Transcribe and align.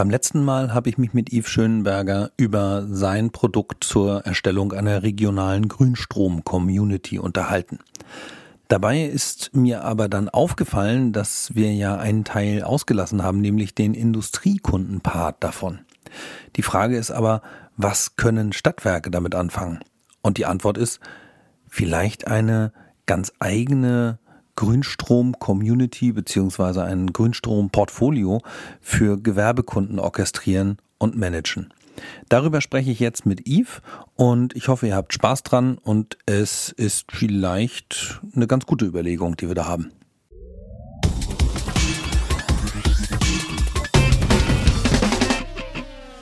Beim 0.00 0.08
letzten 0.08 0.42
Mal 0.42 0.72
habe 0.72 0.88
ich 0.88 0.96
mich 0.96 1.12
mit 1.12 1.30
Yves 1.30 1.50
Schönenberger 1.50 2.30
über 2.38 2.86
sein 2.88 3.32
Produkt 3.32 3.84
zur 3.84 4.24
Erstellung 4.24 4.72
einer 4.72 5.02
regionalen 5.02 5.68
Grünstrom-Community 5.68 7.18
unterhalten. 7.18 7.80
Dabei 8.68 9.02
ist 9.04 9.54
mir 9.54 9.84
aber 9.84 10.08
dann 10.08 10.30
aufgefallen, 10.30 11.12
dass 11.12 11.54
wir 11.54 11.74
ja 11.74 11.98
einen 11.98 12.24
Teil 12.24 12.62
ausgelassen 12.62 13.22
haben, 13.22 13.42
nämlich 13.42 13.74
den 13.74 13.92
Industriekundenpart 13.92 15.44
davon. 15.44 15.80
Die 16.56 16.62
Frage 16.62 16.96
ist 16.96 17.10
aber, 17.10 17.42
was 17.76 18.16
können 18.16 18.54
Stadtwerke 18.54 19.10
damit 19.10 19.34
anfangen? 19.34 19.80
Und 20.22 20.38
die 20.38 20.46
Antwort 20.46 20.78
ist, 20.78 21.00
vielleicht 21.68 22.26
eine 22.26 22.72
ganz 23.04 23.34
eigene 23.38 24.18
Grünstrom-Community 24.56 26.12
beziehungsweise 26.12 26.84
ein 26.84 27.12
Grünstrom-Portfolio 27.12 28.40
für 28.80 29.20
Gewerbekunden 29.20 29.98
orchestrieren 29.98 30.78
und 30.98 31.16
managen. 31.16 31.72
Darüber 32.28 32.60
spreche 32.60 32.90
ich 32.90 33.00
jetzt 33.00 33.26
mit 33.26 33.46
Yves 33.46 33.82
und 34.16 34.56
ich 34.56 34.68
hoffe, 34.68 34.86
ihr 34.86 34.96
habt 34.96 35.12
Spaß 35.12 35.42
dran 35.42 35.78
und 35.78 36.16
es 36.26 36.70
ist 36.70 37.12
vielleicht 37.12 38.20
eine 38.34 38.46
ganz 38.46 38.66
gute 38.66 38.86
Überlegung, 38.86 39.36
die 39.36 39.48
wir 39.48 39.54
da 39.54 39.66
haben. 39.66 39.92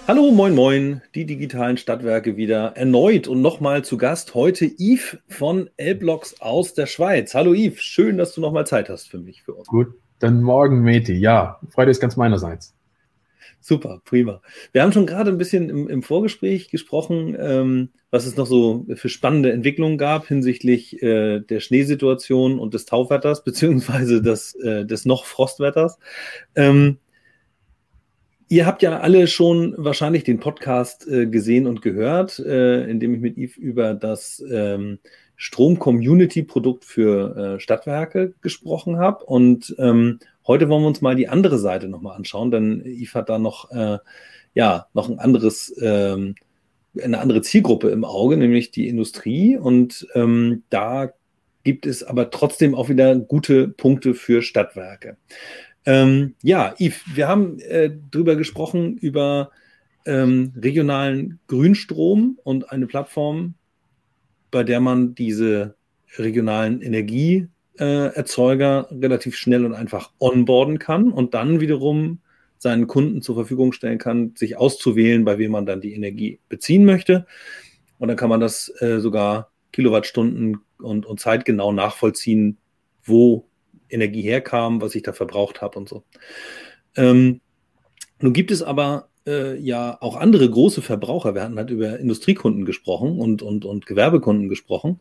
Hallo, 0.08 0.30
moin, 0.30 0.54
moin, 0.54 1.02
die 1.14 1.26
digitalen 1.26 1.76
Stadtwerke 1.76 2.38
wieder 2.38 2.72
erneut 2.76 3.28
und 3.28 3.42
nochmal 3.42 3.84
zu 3.84 3.98
Gast. 3.98 4.32
Heute 4.32 4.64
Yves 4.64 5.18
von 5.28 5.68
Elblocks 5.76 6.40
aus 6.40 6.72
der 6.72 6.86
Schweiz. 6.86 7.34
Hallo 7.34 7.52
Yves, 7.52 7.82
schön, 7.82 8.16
dass 8.16 8.32
du 8.32 8.40
nochmal 8.40 8.66
Zeit 8.66 8.88
hast 8.88 9.10
für 9.10 9.18
mich, 9.18 9.42
für 9.42 9.52
uns. 9.52 9.68
Guten 9.68 10.40
Morgen, 10.40 10.80
Meti. 10.80 11.12
Ja, 11.12 11.60
Freude 11.68 11.90
ist 11.90 12.00
ganz 12.00 12.16
meinerseits. 12.16 12.74
Super, 13.60 14.00
prima. 14.02 14.40
Wir 14.72 14.82
haben 14.82 14.92
schon 14.92 15.04
gerade 15.04 15.30
ein 15.30 15.36
bisschen 15.36 15.68
im, 15.68 15.90
im 15.90 16.02
Vorgespräch 16.02 16.70
gesprochen, 16.70 17.36
ähm, 17.38 17.90
was 18.11 18.24
es 18.24 18.34
noch 18.34 18.46
so 18.46 18.86
für 18.94 19.11
spannende 19.11 19.52
Entwicklungen 19.52 19.98
gab 19.98 20.27
hinsichtlich 20.27 21.02
äh, 21.02 21.40
der 21.40 21.61
Schneesituation 21.61 22.58
und 22.58 22.72
des 22.72 22.86
Tauwetters, 22.86 23.44
beziehungsweise 23.44 24.22
des, 24.22 24.55
äh, 24.55 24.86
des 24.86 25.05
noch 25.05 25.27
Frostwetters. 25.27 25.98
Ähm, 26.55 26.96
Ihr 28.50 28.64
habt 28.64 28.82
ja 28.82 28.98
alle 29.00 29.27
schon 29.27 29.74
wahrscheinlich 29.77 30.24
den 30.24 30.41
Podcast 30.41 31.06
äh, 31.06 31.27
gesehen 31.27 31.66
und 31.66 31.82
gehört, 31.82 32.38
äh, 32.38 32.84
in 32.84 32.98
dem 32.98 33.12
ich 33.12 33.20
mit 33.20 33.36
Yves 33.36 33.58
über 33.58 33.92
das 33.92 34.42
ähm, 34.50 34.98
Strom-Community-Produkt 35.36 36.86
für 36.86 37.36
äh, 37.36 37.60
Stadtwerke 37.60 38.32
gesprochen 38.40 38.96
habe. 38.96 39.24
Und 39.27 39.77
ähm, 39.78 40.18
heute 40.46 40.70
wollen 40.70 40.82
wir 40.82 40.88
uns 40.88 41.02
mal 41.02 41.14
die 41.14 41.28
andere 41.28 41.58
Seite 41.58 41.88
nochmal 41.88 42.16
anschauen, 42.16 42.50
denn 42.50 42.82
Yves 42.86 43.14
hat 43.14 43.28
da 43.28 43.38
noch, 43.38 43.70
äh, 43.70 43.98
ja, 44.55 44.86
noch 44.94 45.10
ein 45.10 45.18
anderes, 45.18 45.74
ähm, 45.83 46.34
eine 47.02 47.20
andere 47.20 47.42
Zielgruppe 47.42 47.90
im 47.90 48.02
Auge, 48.02 48.38
nämlich 48.38 48.70
die 48.70 48.88
Industrie. 48.88 49.58
Und 49.58 50.08
ähm, 50.14 50.62
da 50.70 51.12
gibt 51.64 51.84
es 51.84 52.02
aber 52.02 52.30
trotzdem 52.30 52.74
auch 52.74 52.88
wieder 52.88 53.14
gute 53.14 53.68
Punkte 53.68 54.14
für 54.14 54.40
Stadtwerke. 54.40 55.18
Ähm, 55.86 56.34
ja, 56.42 56.74
Yves, 56.78 57.00
wir 57.14 57.28
haben 57.28 57.58
äh, 57.60 57.90
drüber 58.10 58.36
gesprochen, 58.36 58.98
über 58.98 59.50
ähm, 60.04 60.52
regionalen 60.56 61.40
Grünstrom 61.46 62.38
und 62.44 62.70
eine 62.70 62.86
Plattform, 62.86 63.54
bei 64.50 64.64
der 64.64 64.80
man 64.80 65.14
diese 65.14 65.76
regionalen 66.16 66.80
Energieerzeuger 66.80 68.88
äh, 68.90 68.94
relativ 68.94 69.36
schnell 69.36 69.66
und 69.66 69.74
einfach 69.74 70.10
onboarden 70.18 70.78
kann 70.78 71.12
und 71.12 71.34
dann 71.34 71.60
wiederum 71.60 72.20
seinen 72.58 72.86
Kunden 72.86 73.22
zur 73.22 73.36
Verfügung 73.36 73.72
stellen 73.72 73.98
kann, 73.98 74.32
sich 74.34 74.56
auszuwählen, 74.56 75.24
bei 75.24 75.38
wem 75.38 75.52
man 75.52 75.66
dann 75.66 75.80
die 75.80 75.94
Energie 75.94 76.40
beziehen 76.48 76.84
möchte. 76.84 77.26
Und 77.98 78.08
dann 78.08 78.16
kann 78.16 78.30
man 78.30 78.40
das 78.40 78.72
äh, 78.80 79.00
sogar 79.00 79.50
Kilowattstunden 79.72 80.58
und, 80.78 81.06
und 81.06 81.20
zeitgenau 81.20 81.72
nachvollziehen, 81.72 82.58
wo 83.05 83.48
Energie 83.90 84.22
herkam, 84.22 84.80
was 84.80 84.94
ich 84.94 85.02
da 85.02 85.12
verbraucht 85.12 85.62
habe 85.62 85.78
und 85.78 85.88
so. 85.88 86.04
Ähm, 86.96 87.40
nun 88.20 88.32
gibt 88.32 88.50
es 88.50 88.62
aber 88.62 89.08
äh, 89.26 89.56
ja 89.58 89.96
auch 90.00 90.16
andere 90.16 90.48
große 90.48 90.82
Verbraucher. 90.82 91.34
Wir 91.34 91.42
hatten 91.42 91.58
halt 91.58 91.70
über 91.70 91.98
Industriekunden 91.98 92.64
gesprochen 92.64 93.18
und, 93.18 93.42
und, 93.42 93.64
und 93.64 93.86
Gewerbekunden 93.86 94.48
gesprochen. 94.48 94.98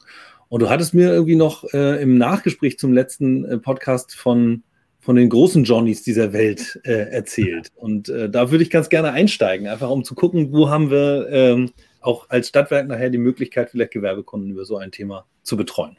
Und 0.49 0.61
du 0.61 0.69
hattest 0.69 0.93
mir 0.93 1.09
irgendwie 1.11 1.35
noch 1.35 1.63
äh, 1.73 2.01
im 2.01 2.17
Nachgespräch 2.17 2.77
zum 2.77 2.93
letzten 2.93 3.45
äh, 3.45 3.57
Podcast 3.57 4.15
von, 4.15 4.63
von 4.99 5.15
den 5.15 5.29
großen 5.29 5.63
Johnnies 5.63 6.03
dieser 6.03 6.31
Welt 6.33 6.79
äh, 6.83 7.09
erzählt. 7.09 7.71
Und 7.75 8.09
äh, 8.09 8.29
da 8.29 8.51
würde 8.51 8.63
ich 8.63 8.69
ganz 8.69 8.89
gerne 8.89 9.11
einsteigen, 9.11 9.67
einfach 9.67 9.89
um 9.89 10.03
zu 10.03 10.15
gucken, 10.15 10.53
wo 10.53 10.69
haben 10.69 10.89
wir 10.91 11.27
ähm, 11.29 11.71
auch 12.01 12.29
als 12.29 12.49
Stadtwerk 12.49 12.87
nachher 12.87 13.09
die 13.09 13.17
Möglichkeit, 13.17 13.69
vielleicht 13.69 13.91
Gewerbekunden 13.91 14.51
über 14.51 14.63
so 14.63 14.77
ein 14.77 14.91
Thema 14.91 15.25
zu 15.43 15.57
betreuen. 15.57 15.97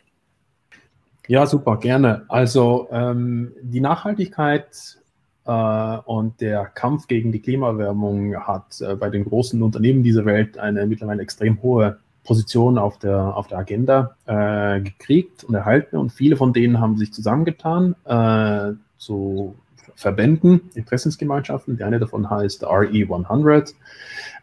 Ja, 1.28 1.46
super, 1.46 1.76
gerne. 1.76 2.24
Also 2.28 2.88
ähm, 2.90 3.52
die 3.60 3.80
Nachhaltigkeit 3.80 4.98
äh, 5.44 5.98
und 6.06 6.40
der 6.40 6.64
Kampf 6.64 7.06
gegen 7.06 7.32
die 7.32 7.40
Klimaerwärmung 7.40 8.34
hat 8.34 8.80
äh, 8.80 8.96
bei 8.96 9.10
den 9.10 9.24
großen 9.24 9.62
Unternehmen 9.62 10.02
dieser 10.02 10.24
Welt 10.24 10.56
eine 10.56 10.86
mittlerweile 10.86 11.22
extrem 11.22 11.62
hohe 11.62 11.98
Position 12.24 12.78
auf 12.78 12.98
der, 12.98 13.36
auf 13.36 13.46
der 13.46 13.58
Agenda 13.58 14.16
äh, 14.24 14.80
gekriegt 14.80 15.44
und 15.44 15.54
erhalten. 15.54 15.98
Und 15.98 16.12
viele 16.12 16.36
von 16.36 16.54
denen 16.54 16.80
haben 16.80 16.96
sich 16.96 17.12
zusammengetan 17.12 17.94
äh, 18.06 18.72
zu 18.96 19.54
Verbänden, 19.98 20.70
Interessensgemeinschaften. 20.74 21.76
Die 21.76 21.82
eine 21.82 21.98
davon 21.98 22.30
heißt 22.30 22.64
RE100. 22.64 23.74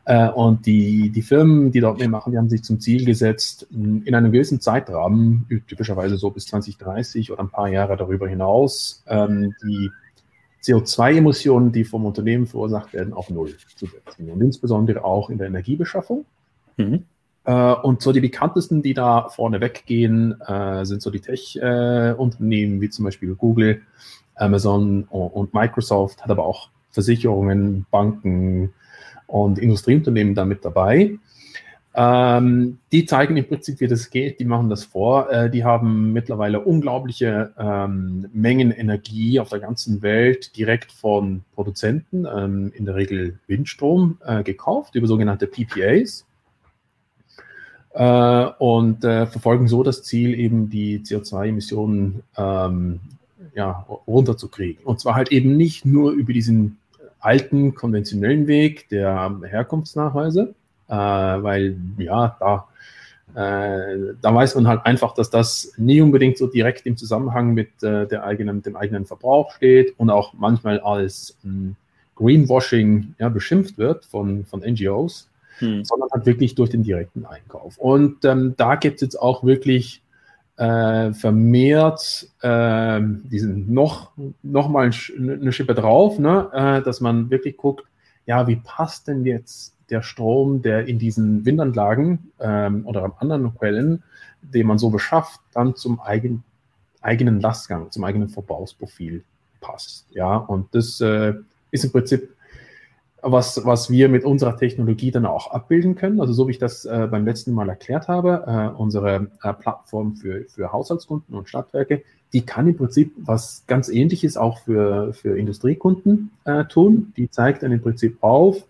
Äh, 0.04 0.30
und 0.30 0.66
die, 0.66 1.12
die 1.12 1.22
Firmen, 1.22 1.72
die 1.72 1.80
dort 1.80 1.98
mitmachen, 1.98 2.34
die 2.34 2.38
haben 2.38 2.50
sich 2.50 2.62
zum 2.64 2.82
Ziel 2.82 3.06
gesetzt, 3.06 3.66
in 3.72 4.14
einem 4.14 4.34
gewissen 4.34 4.60
Zeitrahmen, 4.60 5.48
typischerweise 5.66 6.18
so 6.18 6.30
bis 6.30 6.48
2030 6.48 7.32
oder 7.32 7.40
ein 7.40 7.50
paar 7.50 7.70
Jahre 7.70 7.96
darüber 7.96 8.28
hinaus, 8.28 9.02
ähm, 9.08 9.56
die 9.64 9.90
CO2-Emissionen, 10.62 11.72
die 11.72 11.86
vom 11.86 12.06
Unternehmen 12.06 12.48
verursacht 12.48 12.92
werden, 12.94 13.14
auf 13.14 13.30
Null 13.30 13.56
zu 13.78 13.86
setzen. 13.86 14.30
Und 14.30 14.42
insbesondere 14.42 15.06
auch 15.06 15.30
in 15.30 15.38
der 15.38 15.48
Energiebeschaffung. 15.48 16.26
Mhm. 16.76 17.06
Äh, 17.46 17.74
und 17.76 18.02
so 18.02 18.12
die 18.12 18.20
bekanntesten, 18.20 18.82
die 18.82 18.94
da 18.94 19.30
vorne 19.30 19.62
weggehen, 19.62 20.42
äh, 20.42 20.84
sind 20.84 21.02
so 21.02 21.12
die 21.12 21.22
Tech-Unternehmen 21.22 22.82
wie 22.82 22.90
zum 22.90 23.06
Beispiel 23.06 23.34
Google, 23.36 23.84
Amazon 24.35 25.03
und 25.03 25.53
Microsoft, 25.53 26.22
hat 26.23 26.29
aber 26.29 26.46
auch 26.46 26.69
Versicherungen, 26.91 27.85
Banken, 27.91 28.73
und 29.28 29.59
Industrieunternehmen 29.59 30.35
damit 30.35 30.63
dabei. 30.63 31.18
Ähm, 31.97 32.79
die 32.91 33.06
zeigen 33.06 33.38
im 33.38 33.47
Prinzip, 33.47 33.79
wie 33.79 33.88
das 33.88 34.09
geht. 34.09 34.40
Die 34.40 34.45
machen 34.45 34.69
das 34.69 34.84
vor. 34.84 35.31
Äh, 35.31 35.50
die 35.50 35.63
haben 35.63 36.12
mittlerweile 36.12 36.59
unglaubliche 36.59 37.53
ähm, 37.57 38.28
Mengen 38.34 38.72
Energie 38.72 39.40
auf 39.40 39.50
der 39.50 39.59
ganzen 39.59 40.01
Welt 40.01 40.57
direkt 40.57 40.91
von 40.91 41.44
Produzenten, 41.53 42.25
ähm, 42.25 42.74
in 42.75 42.85
der 42.85 42.95
Regel 42.95 43.40
Windstrom, 43.47 44.18
äh, 44.25 44.44
gekauft 44.44 44.95
über 44.95 45.07
sogenannte 45.07 45.47
PPAs. 45.47 46.25
Äh, 47.94 48.45
und 48.59 49.06
äh, 49.06 49.25
verfolgen 49.25 49.69
so 49.69 49.81
das 49.81 50.03
Ziel, 50.03 50.38
eben 50.38 50.69
die 50.69 51.00
CO2-Emissionen 51.00 52.24
ähm, 52.35 53.00
ja, 53.56 53.86
runterzukriegen. 54.06 54.84
Und 54.84 55.00
zwar 55.00 55.16
halt 55.16 55.32
eben 55.32 55.58
nicht 55.58 55.86
nur 55.86 56.12
über 56.12 56.34
diesen 56.34 56.78
alten 57.20 57.74
konventionellen 57.74 58.48
Weg 58.48 58.90
der 58.90 59.40
Herkunftsnachweise, 59.44 60.54
äh, 60.88 60.94
weil 60.94 61.78
ja, 61.98 62.38
da, 62.40 62.68
äh, 63.34 64.14
da 64.22 64.36
weiß 64.36 64.56
man 64.56 64.68
halt 64.68 64.86
einfach, 64.86 65.14
dass 65.14 65.30
das 65.30 65.74
nie 65.78 66.02
unbedingt 66.02 66.38
so 66.38 66.48
direkt 66.48 66.86
im 66.86 66.98
Zusammenhang 66.98 67.54
mit 67.54 67.82
äh, 67.82 68.06
der 68.06 68.26
eigenen, 68.26 68.62
dem 68.62 68.76
eigenen 68.76 69.06
Verbrauch 69.06 69.52
steht 69.54 69.96
und 69.98 70.10
auch 70.10 70.34
manchmal 70.34 70.80
als 70.82 71.36
hm, 71.42 71.76
Greenwashing 72.16 73.16
ja, 73.18 73.30
beschimpft 73.30 73.78
wird 73.78 74.06
von, 74.06 74.46
von 74.46 74.60
NGOs, 74.60 75.30
hm. 75.60 75.84
sondern 75.84 76.10
halt 76.12 76.25
wirklich 76.25 76.56
durch 76.56 76.69
den 76.69 76.84
direkten 76.84 77.25
Einkauf. 77.25 77.78
Und 77.78 78.24
ähm, 78.25 78.54
da 78.58 78.75
gibt 78.75 78.96
es 78.96 79.01
jetzt 79.01 79.19
auch 79.19 79.44
wirklich 79.44 80.01
äh, 80.57 81.13
vermehrt 81.13 82.28
äh, 82.42 83.02
diesen 83.02 83.74
noch, 83.74 84.12
noch 84.42 84.69
mal 84.69 84.90
eine 85.18 85.52
Schippe 85.52 85.75
drauf, 85.75 86.19
ne? 86.19 86.50
Äh, 86.54 86.81
dass 86.81 87.02
man 87.02 87.30
wirklich 87.30 87.57
guckt, 87.57 87.86
ja, 88.25 88.48
wie 88.48 88.56
passt 88.57 89.07
denn 89.07 89.25
jetzt 89.25 89.75
der 89.90 90.02
Strom, 90.02 90.62
der 90.62 90.88
in 90.88 90.98
diesen 90.98 91.46
Windanlagen 91.46 92.31
ähm, 92.40 92.86
oder 92.86 93.04
an 93.04 93.13
anderen 93.19 93.56
Quellen, 93.56 94.04
den 94.42 94.68
man 94.68 94.78
so 94.78 94.90
beschafft, 94.90 95.40
dann 95.54 95.75
zum 95.75 96.00
eigen, 96.00 96.44
eigenen 97.01 97.40
Lastgang, 97.40 97.92
zum 97.92 98.04
eigenen 98.04 98.30
Verbrauchsprofil 98.30 99.24
passt. 99.62 100.08
Ja, 100.12 100.38
und 100.38 100.74
das 100.74 101.01
äh, 101.01 101.34
ist 101.72 101.84
im 101.84 101.92
Prinzip 101.92 102.35
was, 103.31 103.66
was 103.66 103.89
wir 103.89 104.07
mit 104.07 104.24
unserer 104.24 104.56
Technologie 104.56 105.10
dann 105.10 105.25
auch 105.25 105.51
abbilden 105.51 105.95
können. 105.95 106.22
Also 106.22 106.33
so 106.33 106.48
wie 106.48 106.51
ich 106.51 106.60
das 106.60 106.86
äh, 106.86 107.07
beim 107.10 107.25
letzten 107.25 107.54
Mal 107.54 107.69
erklärt 107.69 108.07
habe, 108.07 108.44
äh, 108.48 108.80
unsere 108.80 109.27
äh, 109.42 109.54
Plattform 109.54 110.16
für, 110.16 110.45
für 110.48 110.72
Haushaltskunden 110.72 111.36
und 111.36 111.50
Stadtwerke, 111.50 112.04
die 112.33 112.45
kann 112.45 112.68
im 112.68 112.77
Prinzip 112.77 113.13
was 113.18 113.63
ganz 113.66 113.89
Ähnliches 113.89 114.38
auch 114.38 114.60
für, 114.60 115.13
für 115.13 115.38
Industriekunden 115.38 116.31
äh, 116.45 116.66
tun. 116.66 117.13
Die 117.18 117.30
zeigt 117.30 117.63
dann 117.63 117.72
im 117.72 117.81
Prinzip 117.81 118.18
auf, 118.22 118.63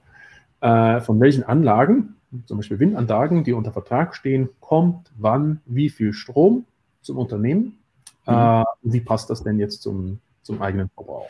äh, 0.62 1.02
von 1.02 1.20
welchen 1.20 1.44
Anlagen, 1.44 2.16
zum 2.46 2.58
Beispiel 2.58 2.80
Windanlagen, 2.80 3.44
die 3.44 3.54
unter 3.54 3.72
Vertrag 3.72 4.16
stehen, 4.16 4.50
kommt, 4.60 5.12
wann, 5.18 5.62
wie 5.66 5.90
viel 5.90 6.14
Strom 6.14 6.66
zum 7.02 7.18
Unternehmen. 7.18 7.78
Mhm. 8.26 8.34
Äh, 8.34 8.64
wie 8.84 9.02
passt 9.02 9.30
das 9.30 9.44
denn 9.44 9.60
jetzt 9.60 9.82
zum, 9.82 10.20
zum 10.44 10.62
eigenen 10.62 10.90
Verbrauch? 10.90 11.28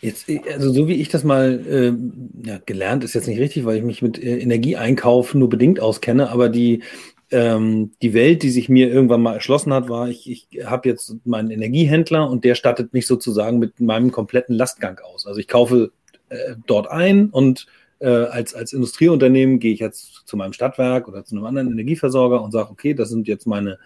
Jetzt, 0.00 0.26
also 0.52 0.72
so 0.72 0.88
wie 0.88 0.94
ich 0.94 1.08
das 1.08 1.24
mal 1.24 1.60
äh, 1.68 2.48
ja, 2.48 2.58
gelernt, 2.64 3.04
ist 3.04 3.14
jetzt 3.14 3.28
nicht 3.28 3.40
richtig, 3.40 3.64
weil 3.64 3.76
ich 3.76 3.82
mich 3.82 4.02
mit 4.02 4.22
äh, 4.22 4.38
Energieeinkauf 4.38 5.34
nur 5.34 5.48
bedingt 5.48 5.80
auskenne, 5.80 6.30
aber 6.30 6.48
die, 6.48 6.82
ähm, 7.30 7.92
die 8.02 8.14
Welt, 8.14 8.42
die 8.42 8.50
sich 8.50 8.68
mir 8.68 8.90
irgendwann 8.90 9.22
mal 9.22 9.34
erschlossen 9.34 9.72
hat, 9.72 9.88
war, 9.88 10.08
ich, 10.08 10.30
ich 10.30 10.66
habe 10.66 10.88
jetzt 10.88 11.14
meinen 11.24 11.50
Energiehändler 11.50 12.28
und 12.28 12.44
der 12.44 12.54
stattet 12.54 12.92
mich 12.92 13.06
sozusagen 13.06 13.58
mit 13.58 13.80
meinem 13.80 14.10
kompletten 14.10 14.56
Lastgang 14.56 14.98
aus. 14.98 15.26
Also 15.26 15.38
ich 15.38 15.48
kaufe 15.48 15.92
äh, 16.28 16.54
dort 16.66 16.90
ein 16.90 17.30
und 17.30 17.66
äh, 18.00 18.08
als, 18.08 18.54
als 18.54 18.72
Industrieunternehmen 18.72 19.58
gehe 19.58 19.72
ich 19.72 19.80
jetzt 19.80 20.26
zu 20.26 20.36
meinem 20.36 20.52
Stadtwerk 20.52 21.06
oder 21.06 21.24
zu 21.24 21.36
einem 21.36 21.44
anderen 21.44 21.70
Energieversorger 21.70 22.42
und 22.42 22.52
sage, 22.52 22.70
okay, 22.70 22.94
das 22.94 23.10
sind 23.10 23.28
jetzt 23.28 23.46
meine 23.46 23.78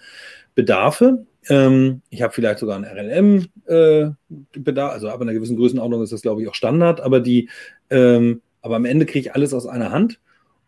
Bedarfe. 0.55 1.26
Ähm, 1.49 2.02
ich 2.11 2.22
habe 2.22 2.32
vielleicht 2.32 2.61
sogar 2.61 2.76
einen 2.76 2.84
RLM-Bedarf, 2.84 4.90
äh, 4.90 4.94
also 4.94 5.08
ab 5.08 5.20
einer 5.20 5.34
gewissen 5.34 5.56
Größenordnung 5.56 6.02
ist 6.02 6.12
das, 6.12 6.22
glaube 6.22 6.43
ich, 6.43 6.49
auch 6.49 6.55
Standard, 6.55 7.00
aber 7.00 7.20
die, 7.20 7.50
ähm, 7.90 8.40
aber 8.62 8.76
am 8.76 8.84
Ende 8.84 9.05
kriege 9.05 9.28
ich 9.28 9.34
alles 9.34 9.52
aus 9.52 9.66
einer 9.66 9.90
Hand 9.90 10.20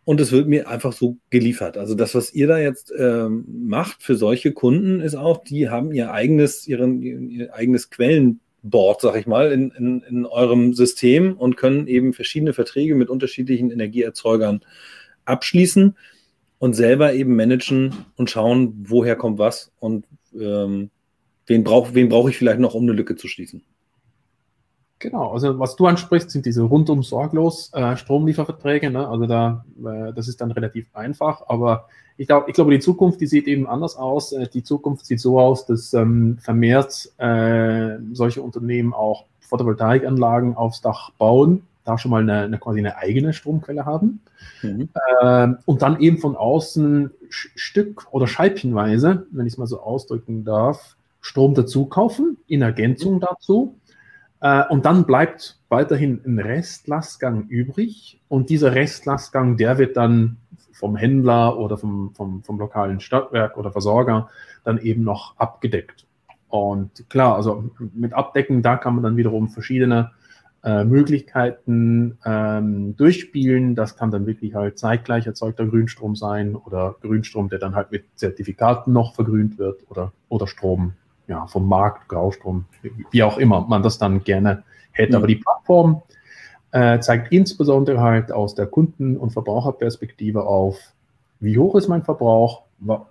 und 0.04 0.20
es 0.20 0.32
wird 0.32 0.48
mir 0.48 0.68
einfach 0.68 0.92
so 0.92 1.16
geliefert. 1.30 1.78
Also 1.78 1.94
das, 1.94 2.14
was 2.14 2.34
ihr 2.34 2.46
da 2.46 2.58
jetzt 2.58 2.92
ähm, 2.96 3.44
macht 3.48 4.02
für 4.02 4.16
solche 4.16 4.52
Kunden, 4.52 5.00
ist 5.00 5.14
auch, 5.14 5.42
die 5.42 5.68
haben 5.68 5.92
ihr 5.92 6.12
eigenes, 6.12 6.68
ihren, 6.68 7.02
ihr 7.02 7.54
eigenes 7.54 7.90
Quellenboard, 8.66 9.00
sag 9.00 9.16
ich 9.16 9.26
mal, 9.26 9.52
in, 9.52 9.70
in, 9.70 10.02
in 10.02 10.26
eurem 10.26 10.74
System 10.74 11.36
und 11.36 11.56
können 11.56 11.86
eben 11.86 12.12
verschiedene 12.12 12.52
Verträge 12.52 12.94
mit 12.94 13.08
unterschiedlichen 13.08 13.70
Energieerzeugern 13.70 14.60
abschließen 15.24 15.96
und 16.58 16.74
selber 16.74 17.14
eben 17.14 17.36
managen 17.36 17.94
und 18.16 18.30
schauen, 18.30 18.74
woher 18.88 19.16
kommt 19.16 19.38
was 19.38 19.72
und 19.78 20.06
ähm, 20.38 20.90
wen 21.46 21.64
brauche 21.64 21.94
wen 21.94 22.08
brauch 22.08 22.28
ich 22.28 22.36
vielleicht 22.36 22.60
noch, 22.60 22.74
um 22.74 22.84
eine 22.84 22.92
Lücke 22.92 23.16
zu 23.16 23.28
schließen. 23.28 23.62
Genau, 24.98 25.32
also 25.32 25.58
was 25.58 25.76
du 25.76 25.86
ansprichst, 25.86 26.30
sind 26.30 26.46
diese 26.46 26.62
rundum 26.62 27.02
sorglos 27.02 27.70
äh, 27.74 27.96
Stromlieferverträge. 27.96 28.90
Ne? 28.90 29.06
Also 29.06 29.26
da, 29.26 29.64
äh, 29.78 30.12
das 30.14 30.26
ist 30.26 30.40
dann 30.40 30.50
relativ 30.50 30.86
einfach, 30.94 31.42
aber 31.48 31.88
ich, 32.16 32.26
glaub, 32.26 32.48
ich 32.48 32.54
glaube, 32.54 32.70
die 32.70 32.80
Zukunft, 32.80 33.20
die 33.20 33.26
sieht 33.26 33.46
eben 33.46 33.66
anders 33.66 33.96
aus. 33.96 34.32
Äh, 34.32 34.48
die 34.48 34.62
Zukunft 34.62 35.04
sieht 35.04 35.20
so 35.20 35.38
aus, 35.38 35.66
dass 35.66 35.92
ähm, 35.92 36.38
vermehrt 36.40 37.10
äh, 37.18 37.98
solche 38.12 38.40
Unternehmen 38.40 38.94
auch 38.94 39.24
Photovoltaikanlagen 39.40 40.56
aufs 40.56 40.80
Dach 40.80 41.10
bauen, 41.18 41.62
da 41.84 41.98
schon 41.98 42.10
mal 42.10 42.22
eine, 42.22 42.42
eine 42.42 42.58
quasi 42.58 42.78
eine 42.78 42.96
eigene 42.96 43.32
Stromquelle 43.32 43.84
haben 43.84 44.20
mhm. 44.62 44.88
äh, 45.20 45.48
und 45.66 45.82
dann 45.82 46.00
eben 46.00 46.18
von 46.18 46.36
außen 46.36 47.10
Stück 47.28 48.06
oder 48.10 48.26
Scheibchenweise, 48.26 49.26
wenn 49.30 49.46
ich 49.46 49.52
es 49.52 49.58
mal 49.58 49.66
so 49.66 49.80
ausdrücken 49.80 50.44
darf, 50.44 50.96
Strom 51.20 51.54
dazu 51.54 51.86
kaufen, 51.86 52.38
in 52.46 52.62
Ergänzung 52.62 53.20
dazu. 53.20 53.74
Äh, 54.40 54.64
und 54.68 54.84
dann 54.84 55.04
bleibt 55.04 55.58
weiterhin 55.68 56.20
ein 56.24 56.38
Restlastgang 56.38 57.46
übrig. 57.48 58.20
Und 58.28 58.50
dieser 58.50 58.74
Restlastgang, 58.74 59.56
der 59.56 59.78
wird 59.78 59.96
dann 59.96 60.38
vom 60.72 60.96
Händler 60.96 61.58
oder 61.58 61.78
vom, 61.78 62.14
vom, 62.14 62.42
vom 62.42 62.58
lokalen 62.58 63.00
Stadtwerk 63.00 63.56
oder 63.56 63.72
Versorger 63.72 64.28
dann 64.64 64.78
eben 64.78 65.04
noch 65.04 65.36
abgedeckt. 65.38 66.06
Und 66.48 67.08
klar, 67.08 67.36
also 67.36 67.70
mit 67.94 68.12
Abdecken, 68.12 68.62
da 68.62 68.76
kann 68.76 68.94
man 68.94 69.02
dann 69.02 69.16
wiederum 69.16 69.48
verschiedene 69.48 70.12
äh, 70.62 70.84
Möglichkeiten 70.84 72.18
ähm, 72.24 72.96
durchspielen. 72.96 73.74
Das 73.74 73.96
kann 73.96 74.10
dann 74.10 74.26
wirklich 74.26 74.54
halt 74.54 74.78
zeitgleich 74.78 75.26
erzeugter 75.26 75.66
Grünstrom 75.66 76.14
sein 76.14 76.54
oder 76.54 76.96
Grünstrom, 77.00 77.48
der 77.48 77.58
dann 77.58 77.74
halt 77.74 77.90
mit 77.90 78.04
Zertifikaten 78.16 78.92
noch 78.92 79.14
vergrünt 79.14 79.58
wird 79.58 79.82
oder, 79.88 80.12
oder 80.28 80.46
Strom 80.46 80.92
ja, 81.28 81.46
vom 81.46 81.68
Markt, 81.68 82.08
Graustrom, 82.08 82.64
wie 83.10 83.22
auch 83.22 83.38
immer 83.38 83.66
man 83.66 83.82
das 83.82 83.98
dann 83.98 84.22
gerne 84.24 84.62
hätte. 84.92 85.12
Mhm. 85.12 85.16
Aber 85.16 85.26
die 85.26 85.36
Plattform 85.36 86.02
äh, 86.72 87.00
zeigt 87.00 87.32
insbesondere 87.32 88.00
halt 88.00 88.32
aus 88.32 88.54
der 88.54 88.66
Kunden- 88.66 89.16
und 89.16 89.30
Verbraucherperspektive 89.30 90.44
auf, 90.44 90.78
wie 91.40 91.58
hoch 91.58 91.74
ist 91.74 91.88
mein 91.88 92.02
Verbrauch 92.02 92.62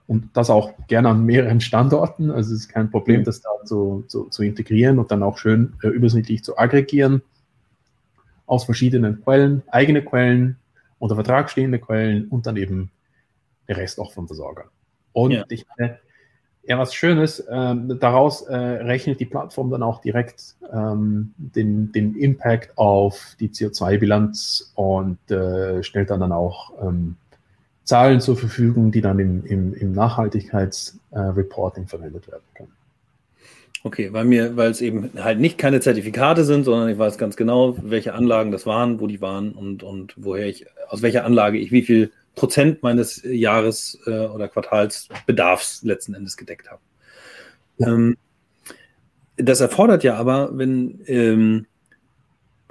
und 0.08 0.30
das 0.34 0.50
auch 0.50 0.74
gerne 0.88 1.10
an 1.10 1.26
mehreren 1.26 1.60
Standorten. 1.60 2.30
Also 2.30 2.54
es 2.54 2.62
ist 2.62 2.70
kein 2.70 2.92
Problem, 2.92 3.22
mhm. 3.22 3.26
das 3.26 3.42
da 3.42 3.50
zu, 3.66 4.04
zu, 4.08 4.26
zu, 4.26 4.44
integrieren 4.44 5.00
und 5.00 5.12
dann 5.12 5.24
auch 5.24 5.38
schön 5.38 5.74
äh, 5.84 5.88
übersichtlich 5.88 6.44
zu 6.44 6.58
aggregieren 6.58 7.22
aus 8.46 8.66
verschiedenen 8.66 9.24
Quellen, 9.24 9.64
eigene 9.68 10.04
Quellen, 10.04 10.58
unter 11.00 11.16
Vertrag 11.16 11.50
stehende 11.50 11.80
Quellen 11.80 12.28
und 12.28 12.46
dann 12.46 12.58
eben 12.58 12.92
der 13.68 13.78
Rest 13.78 14.00
auch 14.00 14.14
vom 14.14 14.28
Versorger. 14.28 14.66
Und 15.14 15.32
ja. 15.32 15.46
ich 15.50 15.66
meine, 15.78 15.98
ja, 16.68 16.80
was 16.80 16.96
Schönes, 16.96 17.46
ähm, 17.50 17.98
daraus 18.00 18.42
äh, 18.44 18.56
rechnet 18.56 19.20
die 19.20 19.26
Plattform 19.26 19.70
dann 19.70 19.84
auch 19.84 20.02
direkt 20.02 20.56
ähm, 20.74 21.34
den, 21.38 21.92
den 21.92 22.16
Impact 22.16 22.76
auf 22.78 23.36
die 23.40 23.50
CO2-Bilanz 23.50 24.72
und 24.76 25.20
äh, 25.30 25.84
stellt 25.84 26.10
dann, 26.10 26.22
dann 26.22 26.32
auch 26.32 26.72
ähm, 26.82 27.18
Zahlen 27.84 28.20
zur 28.20 28.36
Verfügung, 28.36 28.92
die 28.92 29.02
dann 29.02 29.20
im, 29.20 29.46
im, 29.46 29.76
im 29.76 29.92
Nachhaltigkeitsreporting 29.92 31.84
äh, 31.84 31.88
verwendet 31.88 32.28
werden 32.28 32.44
können. 32.56 32.72
Okay, 33.84 34.12
weil 34.12 34.26
mir, 34.26 34.58
weil 34.58 34.72
es 34.72 34.82
eben 34.82 35.12
halt 35.16 35.40
nicht 35.40 35.60
keine 35.60 35.80
Zertifikate 35.80 36.44
sind, 36.44 36.64
sondern 36.64 36.90
ich 36.90 36.98
weiß 36.98 37.20
ganz 37.20 37.36
genau, 37.36 37.76
welche 37.84 38.16
Anlagen 38.16 38.52
das 38.52 38.66
waren, 38.66 39.00
wo 39.00 39.06
die 39.06 39.22
waren 39.22 39.52
und, 39.52 39.84
und 39.84 40.16
woher 40.18 40.48
ich, 40.48 40.66
aus 40.90 41.04
welcher 41.04 41.24
Anlage 41.24 41.60
ich 41.60 41.72
wie 41.72 41.84
viel 41.84 42.12
Prozent 42.36 42.84
meines 42.84 43.24
Jahres- 43.24 43.98
äh, 44.06 44.28
oder 44.28 44.48
Quartalsbedarfs 44.48 45.84
letzten 45.84 46.14
Endes 46.14 46.38
gedeckt 46.38 46.70
habe. 46.70 46.82
Ja. 47.78 47.88
Ähm, 47.88 48.18
das 49.38 49.60
erfordert 49.60 50.04
ja 50.04 50.16
aber, 50.16 50.58
wenn, 50.58 51.02
ähm, 51.08 51.66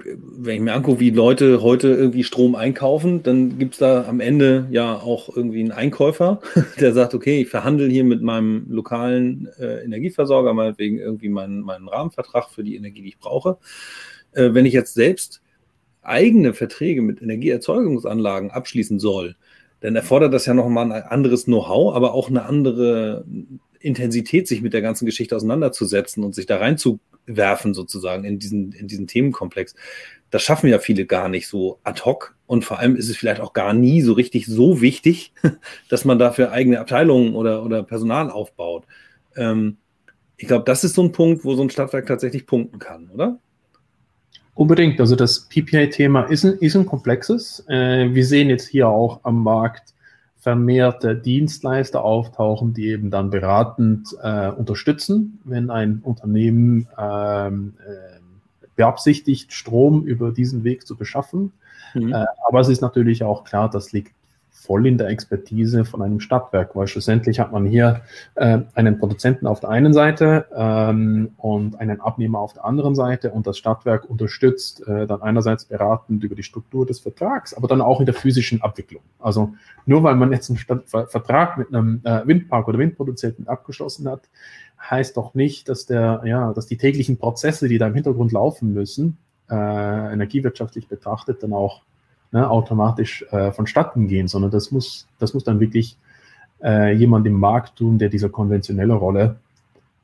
wenn 0.03 0.55
ich 0.55 0.61
mir 0.61 0.73
angucke, 0.73 0.99
wie 0.99 1.09
Leute 1.09 1.61
heute 1.61 1.89
irgendwie 1.89 2.23
Strom 2.23 2.55
einkaufen, 2.55 3.23
dann 3.23 3.57
gibt 3.57 3.73
es 3.73 3.79
da 3.79 4.05
am 4.05 4.19
Ende 4.19 4.67
ja 4.69 4.95
auch 4.95 5.35
irgendwie 5.35 5.61
einen 5.61 5.71
Einkäufer, 5.71 6.41
der 6.79 6.93
sagt, 6.93 7.13
okay, 7.13 7.41
ich 7.41 7.49
verhandle 7.49 7.87
hier 7.87 8.03
mit 8.03 8.21
meinem 8.21 8.65
lokalen 8.69 9.47
äh, 9.59 9.83
Energieversorger 9.83 10.53
meinetwegen 10.53 10.99
irgendwie 10.99 11.29
meinen, 11.29 11.61
meinen 11.61 11.87
Rahmenvertrag 11.87 12.49
für 12.49 12.63
die 12.63 12.75
Energie, 12.75 13.01
die 13.01 13.09
ich 13.09 13.19
brauche. 13.19 13.57
Äh, 14.33 14.53
wenn 14.53 14.65
ich 14.65 14.73
jetzt 14.73 14.93
selbst 14.93 15.41
eigene 16.01 16.53
Verträge 16.53 17.01
mit 17.01 17.21
Energieerzeugungsanlagen 17.21 18.51
abschließen 18.51 18.99
soll, 18.99 19.35
dann 19.85 19.95
erfordert 19.95 20.33
das 20.33 20.47
ja 20.47 20.53
nochmal 20.53 20.91
ein 20.91 21.03
anderes 21.03 21.45
Know-how, 21.45 21.95
aber 21.95 22.13
auch 22.13 22.29
eine 22.29 22.45
andere 22.45 23.23
Intensität, 23.79 24.47
sich 24.47 24.63
mit 24.63 24.73
der 24.73 24.81
ganzen 24.81 25.05
Geschichte 25.05 25.35
auseinanderzusetzen 25.35 26.23
und 26.23 26.33
sich 26.33 26.47
da 26.47 26.57
reinzuwerfen, 26.57 27.75
sozusagen, 27.75 28.23
in 28.23 28.39
diesen, 28.39 28.71
in 28.71 28.87
diesen 28.87 29.05
Themenkomplex. 29.05 29.75
Das 30.31 30.41
schaffen 30.41 30.69
ja 30.69 30.79
viele 30.79 31.05
gar 31.05 31.29
nicht 31.29 31.47
so 31.47 31.79
ad 31.83 32.01
hoc. 32.03 32.35
Und 32.47 32.65
vor 32.65 32.79
allem 32.79 32.95
ist 32.95 33.09
es 33.09 33.17
vielleicht 33.17 33.41
auch 33.41 33.53
gar 33.53 33.73
nie 33.73 34.01
so 34.01 34.13
richtig 34.13 34.47
so 34.47 34.81
wichtig, 34.81 35.33
dass 35.89 36.03
man 36.03 36.17
dafür 36.17 36.51
eigene 36.51 36.79
Abteilungen 36.79 37.35
oder, 37.35 37.63
oder 37.63 37.83
Personal 37.83 38.31
aufbaut. 38.31 38.85
Ähm, 39.35 39.77
ich 40.35 40.47
glaube, 40.47 40.65
das 40.65 40.83
ist 40.83 40.95
so 40.95 41.03
ein 41.03 41.11
Punkt, 41.11 41.45
wo 41.45 41.53
so 41.53 41.61
ein 41.61 41.69
Stadtwerk 41.69 42.07
tatsächlich 42.07 42.47
punkten 42.47 42.79
kann, 42.79 43.11
oder? 43.11 43.39
Unbedingt. 44.55 44.99
Also 45.01 45.15
das 45.15 45.47
PPA-Thema 45.49 46.23
ist 46.23 46.45
ein, 46.45 46.53
ist 46.53 46.75
ein 46.75 46.85
komplexes. 46.85 47.63
Äh, 47.67 48.13
wir 48.13 48.25
sehen 48.25 48.49
jetzt 48.49 48.67
hier 48.67 48.87
auch 48.87 49.19
am 49.23 49.43
Markt 49.43 49.93
vermehrte 50.39 51.15
Dienstleister 51.15 52.03
auftauchen, 52.03 52.73
die 52.73 52.87
eben 52.87 53.11
dann 53.11 53.31
beratend 53.31 54.15
äh, 54.21 54.49
unterstützen, 54.49 55.39
wenn 55.43 55.69
ein 55.69 55.99
Unternehmen 56.03 56.87
ähm, 56.97 57.73
äh, 57.85 58.19
beabsichtigt, 58.75 59.51
Strom 59.51 60.05
über 60.05 60.31
diesen 60.31 60.63
Weg 60.63 60.87
zu 60.87 60.95
beschaffen. 60.95 61.51
Mhm. 61.93 62.13
Äh, 62.13 62.25
aber 62.47 62.61
es 62.61 62.69
ist 62.69 62.81
natürlich 62.81 63.23
auch 63.23 63.43
klar, 63.43 63.69
das 63.69 63.91
liegt 63.91 64.13
voll 64.55 64.87
in 64.87 64.97
der 64.97 65.09
Expertise 65.09 65.83
von 65.83 66.01
einem 66.01 66.19
Stadtwerk, 66.19 66.75
weil 66.75 66.87
schlussendlich 66.87 67.39
hat 67.39 67.51
man 67.51 67.65
hier 67.65 68.01
äh, 68.35 68.59
einen 68.73 68.97
Produzenten 68.97 69.47
auf 69.47 69.59
der 69.59 69.69
einen 69.69 69.93
Seite 69.93 70.45
ähm, 70.55 71.33
und 71.37 71.79
einen 71.79 71.99
Abnehmer 71.99 72.39
auf 72.39 72.53
der 72.53 72.63
anderen 72.63 72.95
Seite 72.95 73.31
und 73.31 73.45
das 73.45 73.57
Stadtwerk 73.57 74.09
unterstützt 74.09 74.87
äh, 74.87 75.05
dann 75.05 75.21
einerseits 75.21 75.65
beratend 75.65 76.23
über 76.23 76.35
die 76.35 76.43
Struktur 76.43 76.85
des 76.85 77.01
Vertrags, 77.01 77.53
aber 77.53 77.67
dann 77.67 77.81
auch 77.81 77.99
in 77.99 78.05
der 78.05 78.15
physischen 78.15 78.61
Abwicklung. 78.61 79.03
Also 79.19 79.53
nur 79.85 80.03
weil 80.03 80.15
man 80.15 80.31
jetzt 80.31 80.49
einen 80.49 80.57
Stadt 80.57 80.85
Vertrag 80.87 81.57
mit 81.57 81.67
einem 81.67 82.01
äh, 82.05 82.25
Windpark 82.25 82.67
oder 82.67 82.79
Windproduzenten 82.79 83.47
abgeschlossen 83.47 84.07
hat, 84.07 84.21
heißt 84.79 85.17
doch 85.17 85.33
nicht, 85.35 85.67
dass 85.67 85.85
der, 85.85 86.21
ja, 86.25 86.53
dass 86.53 86.65
die 86.65 86.77
täglichen 86.77 87.17
Prozesse, 87.17 87.67
die 87.67 87.77
da 87.77 87.87
im 87.87 87.93
Hintergrund 87.93 88.31
laufen 88.31 88.73
müssen, 88.73 89.17
äh, 89.49 89.53
energiewirtschaftlich 89.53 90.87
betrachtet, 90.87 91.43
dann 91.43 91.53
auch 91.53 91.81
ne, 92.31 92.49
automatisch 92.49 93.25
äh, 93.31 93.51
vonstatten 93.51 94.07
gehen, 94.07 94.27
sondern 94.27 94.51
das 94.51 94.71
muss, 94.71 95.07
das 95.19 95.33
muss 95.33 95.43
dann 95.43 95.59
wirklich 95.59 95.97
äh, 96.63 96.93
jemand 96.93 97.25
im 97.27 97.33
Markt 97.33 97.77
tun, 97.77 97.97
der 97.97 98.09
diese 98.09 98.29
konventionelle 98.29 98.93
Rolle 98.93 99.37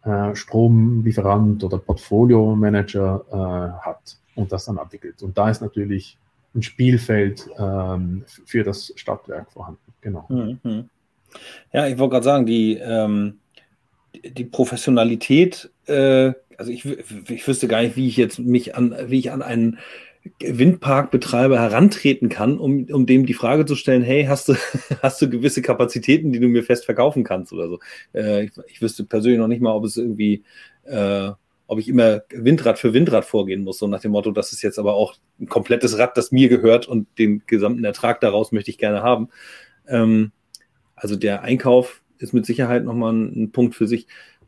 äh, 0.04 0.36
Stromlieferant 0.36 1.63
oder 1.63 1.78
Portfolio-Manager 1.78 3.25
äh, 3.32 3.86
hat 3.86 4.18
und 4.36 4.51
das 4.51 4.66
dann 4.66 4.78
abwickelt. 4.78 5.22
Und 5.24 5.38
da 5.38 5.50
ist 5.50 5.62
natürlich 5.62 6.18
ein 6.54 6.63
Spielfeld 6.63 7.48
ähm, 7.58 8.24
für 8.46 8.63
das 8.63 8.92
Stadtwerk 8.96 9.51
vorhanden. 9.51 9.80
Genau. 10.01 10.25
Mhm. 10.30 10.90
Ja, 11.72 11.88
ich 11.88 11.98
wollte 11.98 12.13
gerade 12.13 12.25
sagen, 12.25 12.46
die, 12.46 12.78
ähm, 12.78 13.40
die 14.13 14.44
Professionalität, 14.44 15.72
äh, 15.86 16.34
also 16.58 16.72
ich, 16.72 16.86
ich 16.86 17.48
wüsste 17.48 17.68
gar 17.68 17.82
nicht, 17.82 17.96
wie 17.96 18.08
ich 18.08 18.18
jetzt 18.18 18.40
mich 18.40 18.75
an, 18.75 18.96
wie 19.08 19.20
ich 19.20 19.32
an 19.32 19.42
einen 19.42 19.80
Windparkbetreiber 20.40 21.60
herantreten 21.60 22.30
kann, 22.30 22.60
um, 22.60 22.86
um 22.86 23.06
dem 23.06 23.25
die 23.25 23.34
Frage 23.34 23.66
zu 23.66 23.75
stellen, 23.75 24.04
hey, 24.04 24.25
hast 24.25 24.50
du, 24.50 24.56
hast 25.01 25.22
du 25.22 25.30
gewisse 25.30 25.62
Kapazitäten, 25.62 26.32
die 26.32 26.40
du 26.40 26.48
mir 26.48 26.63
fest 26.63 26.86
verkaufen 26.86 27.24
kannst 27.24 27.54
oder 27.54 27.70
so. 27.70 27.80
Äh, 28.13 28.46
ich, 28.46 28.51
ich 28.68 28.82
wüsste 28.82 29.04
persönlich 29.04 29.40
noch 29.40 29.48
nicht 29.48 29.62
mal, 29.62 29.74
ob 29.74 29.86
es 29.86 29.98
irgendwie, 29.98 30.44
äh, 30.84 31.32
ob 31.68 31.80
ich 31.80 31.88
immer 31.88 32.22
Windrad 32.30 32.78
für 32.78 32.94
Windrad 32.94 33.25
vorgehen 33.25 33.63
muss, 33.63 33.80
so 33.80 33.88
nach 33.88 34.01
dem 34.01 34.12
Motto, 34.12 34.32
das 34.32 34.51
ist 34.51 34.62
jetzt 34.62 34.78
aber 34.78 34.94
auch 34.94 35.16
ein 35.40 35.48
komplettes 35.48 35.98
Rad, 35.98 36.18
das 36.18 36.32
mir 36.32 36.50
gehört 36.50 36.88
und 36.88 37.08
den 37.18 37.44
gesamten 37.48 37.84
Ertrag 37.84 38.22
daraus 38.22 38.51
möchte 38.51 38.70
ich 38.70 38.78
gerne 38.78 39.01
haben. 39.01 39.30
Ähm, 39.88 40.32
also 40.96 41.16
der 41.16 41.42
Einkauf 41.42 42.04
ist 42.20 42.34
mit 42.34 42.46
Sicherheit 42.46 42.84
nochmal 42.84 43.13
ein, 43.13 43.44
ein 43.44 43.51
Punkt 43.51 43.74
für 43.74 43.88
sich. 43.88 44.06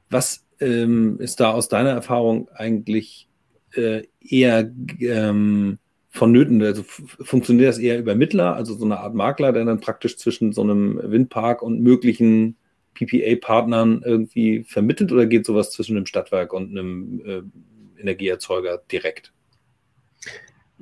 Was 0.09 0.45
ähm, 0.59 1.19
ist 1.19 1.39
da 1.39 1.51
aus 1.51 1.67
deiner 1.67 1.89
Erfahrung 1.89 2.47
eigentlich 2.53 3.27
äh, 3.75 4.03
eher 4.21 4.71
ähm, 4.99 5.77
vonnöten? 6.09 6.61
Also 6.61 6.83
funktioniert 6.83 7.69
das 7.69 7.79
eher 7.79 7.99
über 7.99 8.15
Mittler, 8.15 8.55
also 8.55 8.75
so 8.75 8.85
eine 8.85 8.99
Art 8.99 9.15
Makler, 9.15 9.51
der 9.51 9.65
dann 9.65 9.79
praktisch 9.79 10.17
zwischen 10.17 10.53
so 10.53 10.61
einem 10.61 10.99
Windpark 11.03 11.61
und 11.61 11.81
möglichen 11.81 12.57
PPA-Partnern 12.93 14.03
irgendwie 14.05 14.63
vermittelt 14.63 15.11
oder 15.11 15.25
geht 15.25 15.45
sowas 15.45 15.71
zwischen 15.71 15.97
einem 15.97 16.05
Stadtwerk 16.05 16.53
und 16.53 16.71
einem 16.71 17.21
äh, 17.25 18.01
Energieerzeuger 18.01 18.81
direkt? 18.91 19.33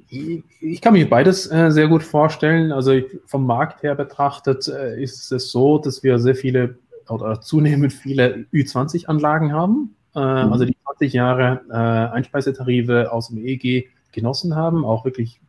Ich 0.10 0.82
kann 0.82 0.94
mir 0.94 1.10
beides 1.10 1.50
äh, 1.50 1.72
sehr 1.72 1.88
gut 1.88 2.04
vorstellen. 2.04 2.72
Also 2.72 2.92
ich, 2.92 3.06
vom 3.26 3.46
Markt 3.46 3.84
her 3.84 3.96
betrachtet 3.96 4.68
äh, 4.68 5.02
ist 5.02 5.32
es 5.32 5.52
so, 5.52 5.78
dass 5.78 6.04
wir 6.04 6.20
sehr 6.20 6.36
viele 6.36 6.78
oder 7.08 7.42
zunehmend 7.42 7.94
viele 7.94 8.46
Ü20-Anlagen 8.54 9.54
haben. 9.54 9.96
Äh, 10.16 10.20
mhm. 10.20 10.52
Also 10.54 10.66
die 10.66 10.76
20 10.84 11.14
Jahre 11.14 11.62
äh, 11.70 11.74
Einspeisetarife 11.74 13.12
aus 13.12 13.30
dem 13.30 13.38
EEG 13.38 13.90
genossen 14.12 14.56
haben, 14.56 14.86
auch 14.86 15.06
wirklich 15.06 15.40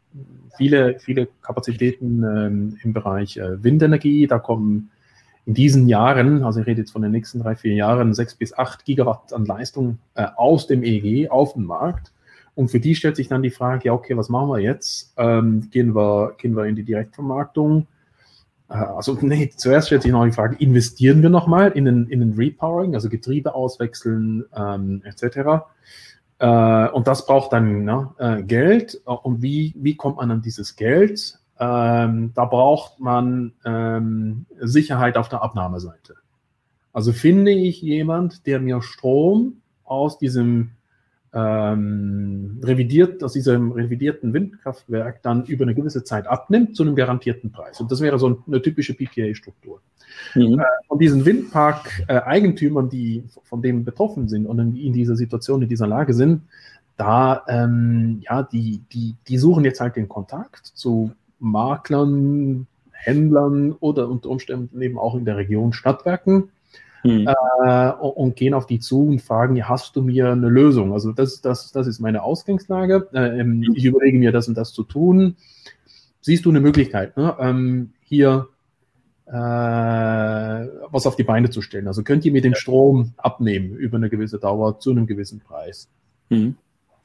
viele, 0.57 0.99
viele 1.00 1.28
Kapazitäten 1.40 2.23
ähm, 2.23 2.78
im 2.83 2.92
Bereich 2.92 3.37
äh, 3.37 3.62
Windenergie. 3.62 4.26
Da 4.26 4.38
kommen 4.38 4.90
in 5.47 5.54
diesen 5.54 5.88
Jahren, 5.88 6.45
also 6.45 6.61
ich 6.61 6.66
rede 6.66 6.83
jetzt 6.83 6.92
von 6.92 7.02
den 7.02 7.11
nächsten 7.11 7.40
drei, 7.40 7.57
vier 7.57 7.75
Jahren, 7.75 8.14
sechs 8.14 8.35
bis 8.35 8.57
acht 8.57 8.85
Gigawatt 8.85 9.33
an 9.33 9.45
Leistung 9.45 9.99
äh, 10.14 10.26
aus 10.37 10.66
dem 10.66 10.85
EEG 10.85 11.31
auf 11.31 11.54
den 11.54 11.64
Markt. 11.64 12.12
Und 12.54 12.71
für 12.71 12.81
die 12.81 12.95
stellt 12.95 13.16
sich 13.16 13.28
dann 13.28 13.42
die 13.42 13.50
Frage, 13.50 13.87
ja, 13.87 13.92
okay, 13.95 14.16
was 14.16 14.28
machen 14.28 14.50
wir 14.50 14.61
jetzt? 14.61 15.14
Ähm, 15.16 15.69
gehen, 15.71 15.95
wir, 15.95 16.35
gehen 16.38 16.54
wir 16.54 16.66
in 16.66 16.76
die 16.76 16.85
Direktvermarktung? 16.85 17.87
Äh, 18.72 18.76
also, 18.76 19.18
nee, 19.20 19.50
zuerst 19.54 19.88
stellt 19.88 20.02
sich 20.02 20.12
noch 20.12 20.24
die 20.24 20.32
Frage, 20.32 20.56
investieren 20.56 21.22
wir 21.22 21.30
nochmal 21.30 21.72
in 21.72 21.84
den, 21.84 22.06
in 22.06 22.20
den 22.20 22.32
Repowering, 22.34 22.94
also 22.94 23.08
Getriebe 23.08 23.54
auswechseln, 23.54 24.44
ähm, 24.56 25.02
etc. 25.04 25.64
Äh, 26.38 26.88
und 26.88 27.06
das 27.06 27.26
braucht 27.26 27.52
dann 27.52 27.84
ne, 27.84 28.10
äh, 28.18 28.42
Geld. 28.42 29.00
Und 29.04 29.42
wie, 29.42 29.74
wie 29.76 29.96
kommt 29.96 30.16
man 30.16 30.30
an 30.30 30.42
dieses 30.42 30.76
Geld? 30.76 31.38
Ähm, 31.58 32.32
da 32.34 32.44
braucht 32.46 32.98
man 32.98 33.52
ähm, 33.64 34.46
Sicherheit 34.60 35.16
auf 35.16 35.28
der 35.28 35.42
Abnahmeseite. 35.42 36.16
Also 36.92 37.12
finde 37.12 37.52
ich 37.52 37.80
jemand, 37.80 38.46
der 38.46 38.60
mir 38.60 38.82
Strom 38.82 39.62
aus 39.84 40.18
diesem 40.18 40.72
ähm, 41.34 42.60
revidiert, 42.62 43.24
aus 43.24 43.32
diesem 43.32 43.72
revidierten 43.72 44.34
Windkraftwerk 44.34 45.22
dann 45.22 45.44
über 45.46 45.64
eine 45.64 45.74
gewisse 45.74 46.04
Zeit 46.04 46.26
abnimmt 46.26 46.76
zu 46.76 46.82
einem 46.82 46.94
garantierten 46.94 47.50
Preis. 47.52 47.80
Und 47.80 47.90
das 47.90 48.00
wäre 48.00 48.18
so 48.18 48.42
eine 48.46 48.60
typische 48.60 48.94
PPA-Struktur. 48.94 49.80
Mhm. 50.34 50.60
Äh, 50.60 50.64
von 50.88 50.98
diesen 50.98 51.24
Windpark-Eigentümern, 51.24 52.90
die 52.90 53.24
von 53.44 53.62
dem 53.62 53.84
betroffen 53.84 54.28
sind 54.28 54.46
und 54.46 54.58
in, 54.58 54.76
in, 54.76 54.92
dieser 54.92 55.16
Situation, 55.16 55.62
in 55.62 55.68
dieser 55.68 55.86
Lage 55.86 56.12
sind, 56.12 56.42
da, 56.98 57.42
ähm, 57.48 58.20
ja, 58.22 58.42
die, 58.42 58.82
die, 58.92 59.16
die 59.26 59.38
suchen 59.38 59.64
jetzt 59.64 59.80
halt 59.80 59.96
den 59.96 60.08
Kontakt 60.08 60.66
zu 60.66 61.12
Maklern, 61.38 62.66
Händlern 62.90 63.72
oder 63.72 64.08
unter 64.08 64.28
Umständen 64.28 64.80
eben 64.82 64.98
auch 64.98 65.14
in 65.14 65.24
der 65.24 65.36
Region 65.36 65.72
Stadtwerken 65.72 66.50
hm. 67.02 67.26
äh, 67.26 67.90
und 67.90 68.37
gehen 68.37 68.54
auf 68.54 68.66
die 68.66 68.78
zu 68.78 69.06
und 69.06 69.21
fragen, 69.21 69.56
ja, 69.56 69.68
hast 69.68 69.97
du 69.97 70.02
mir 70.02 70.30
eine 70.30 70.49
Lösung? 70.49 70.92
Also 70.92 71.12
das, 71.12 71.40
das, 71.40 71.73
das 71.73 71.87
ist 71.87 72.00
meine 72.00 72.23
Ausgangslage. 72.23 73.09
Äh, 73.12 73.40
ähm, 73.40 73.62
hm. 73.62 73.75
ich 73.75 73.85
überlege 73.85 74.18
mir 74.18 74.32
das 74.32 74.49
und 74.49 74.56
das 74.56 74.73
zu 74.73 74.85
tun. 74.85 75.37
Siehst 76.21 76.44
du 76.44 76.50
eine 76.50 76.61
Möglichkeit, 76.61 77.16
ne? 77.16 77.35
ähm, 77.40 77.92
hier 78.02 78.49
äh, 79.26 79.32
was 79.32 81.06
auf 81.06 81.16
die 81.16 81.25
Beine 81.25 81.50
zu 81.50 81.62
stellen? 81.62 81.88
Also 81.88 82.02
könnt 82.04 82.25
ihr 82.25 82.32
mir 82.32 82.42
den 82.42 82.54
Strom 82.54 83.14
abnehmen 83.16 83.75
über 83.75 83.97
eine 83.97 84.09
gewisse 84.09 84.38
Dauer 84.38 84.78
zu 84.78 84.90
einem 84.90 85.06
gewissen 85.06 85.40
Preis? 85.40 85.88
Hm. 86.30 86.56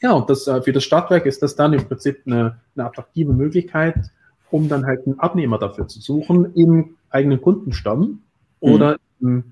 Ja, 0.02 0.12
und 0.12 0.30
das, 0.30 0.48
äh, 0.48 0.62
für 0.62 0.74
das 0.74 0.84
Stadtwerk 0.84 1.26
ist 1.26 1.42
das 1.42 1.56
dann 1.56 1.74
im 1.74 1.86
Prinzip 1.86 2.22
eine, 2.26 2.60
eine 2.76 2.86
attraktive 2.86 3.34
Möglichkeit, 3.34 4.12
um 4.52 4.70
dann 4.70 4.86
halt 4.86 5.08
einen 5.08 5.20
Abnehmer 5.20 5.58
dafür 5.58 5.88
zu 5.88 6.00
suchen 6.00 6.54
im 6.54 6.98
eigenen 7.10 7.42
Kundenstamm 7.42 8.20
oder 8.60 8.98
mhm. 9.20 9.28
im 9.28 9.44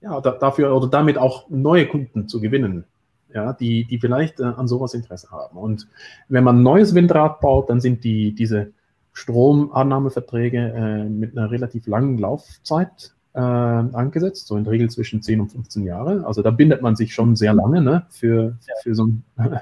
ja, 0.00 0.20
da, 0.20 0.32
dafür 0.32 0.74
oder 0.74 0.88
damit 0.88 1.18
auch 1.18 1.48
neue 1.48 1.86
Kunden 1.86 2.28
zu 2.28 2.40
gewinnen, 2.40 2.84
ja, 3.32 3.52
die, 3.52 3.84
die 3.84 3.98
vielleicht 3.98 4.40
äh, 4.40 4.44
an 4.44 4.68
sowas 4.68 4.94
Interesse 4.94 5.30
haben. 5.30 5.58
Und 5.58 5.88
wenn 6.28 6.44
man 6.44 6.58
ein 6.58 6.62
neues 6.62 6.94
Windrad 6.94 7.40
baut, 7.40 7.68
dann 7.70 7.80
sind 7.80 8.04
die, 8.04 8.34
diese 8.34 8.72
Stromannahmeverträge 9.12 10.58
äh, 10.58 11.04
mit 11.04 11.36
einer 11.36 11.50
relativ 11.50 11.86
langen 11.86 12.18
Laufzeit 12.18 13.12
äh, 13.34 13.40
angesetzt, 13.40 14.46
so 14.46 14.56
in 14.56 14.64
der 14.64 14.72
Regel 14.72 14.90
zwischen 14.90 15.22
10 15.22 15.40
und 15.40 15.52
15 15.52 15.84
Jahre. 15.84 16.24
Also 16.26 16.42
da 16.42 16.50
bindet 16.50 16.82
man 16.82 16.96
sich 16.96 17.14
schon 17.14 17.36
sehr 17.36 17.52
lange 17.52 17.82
ne, 17.82 18.06
für, 18.10 18.56
für 18.82 18.94
so 18.94 19.04
einen 19.04 19.24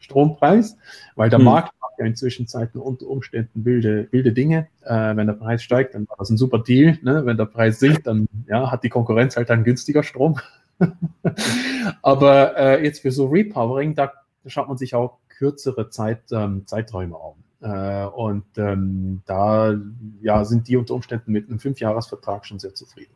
Strompreis, 0.00 0.76
weil 1.16 1.30
der 1.30 1.38
hm. 1.38 1.46
Markt 1.46 1.72
ja 1.98 2.06
in 2.06 2.16
Zwischenzeiten 2.16 2.80
unter 2.80 3.06
Umständen 3.06 3.64
wilde, 3.64 4.08
wilde 4.10 4.32
Dinge. 4.32 4.68
Äh, 4.82 5.16
wenn 5.16 5.26
der 5.26 5.34
Preis 5.34 5.62
steigt, 5.62 5.94
dann 5.94 6.08
war 6.08 6.16
das 6.18 6.30
ein 6.30 6.36
super 6.36 6.58
Deal. 6.58 6.98
Ne? 7.02 7.24
Wenn 7.26 7.36
der 7.36 7.46
Preis 7.46 7.78
sinkt, 7.78 8.06
dann 8.06 8.28
ja, 8.46 8.70
hat 8.70 8.84
die 8.84 8.88
Konkurrenz 8.88 9.36
halt 9.36 9.50
dann 9.50 9.64
günstiger 9.64 10.02
Strom. 10.02 10.38
Aber 12.02 12.56
äh, 12.56 12.84
jetzt 12.84 13.00
für 13.00 13.10
so 13.10 13.26
Repowering, 13.26 13.94
da 13.94 14.12
schaut 14.46 14.68
man 14.68 14.78
sich 14.78 14.94
auch 14.94 15.18
kürzere 15.28 15.90
Zeit, 15.90 16.22
ähm, 16.32 16.66
Zeiträume 16.66 17.16
an. 17.16 17.34
Äh, 17.60 18.06
und 18.06 18.44
ähm, 18.56 19.22
da 19.26 19.76
ja, 20.22 20.44
sind 20.44 20.68
die 20.68 20.76
unter 20.76 20.94
Umständen 20.94 21.32
mit 21.32 21.48
einem 21.48 21.58
Fünfjahresvertrag 21.58 22.46
schon 22.46 22.58
sehr 22.58 22.74
zufrieden. 22.74 23.14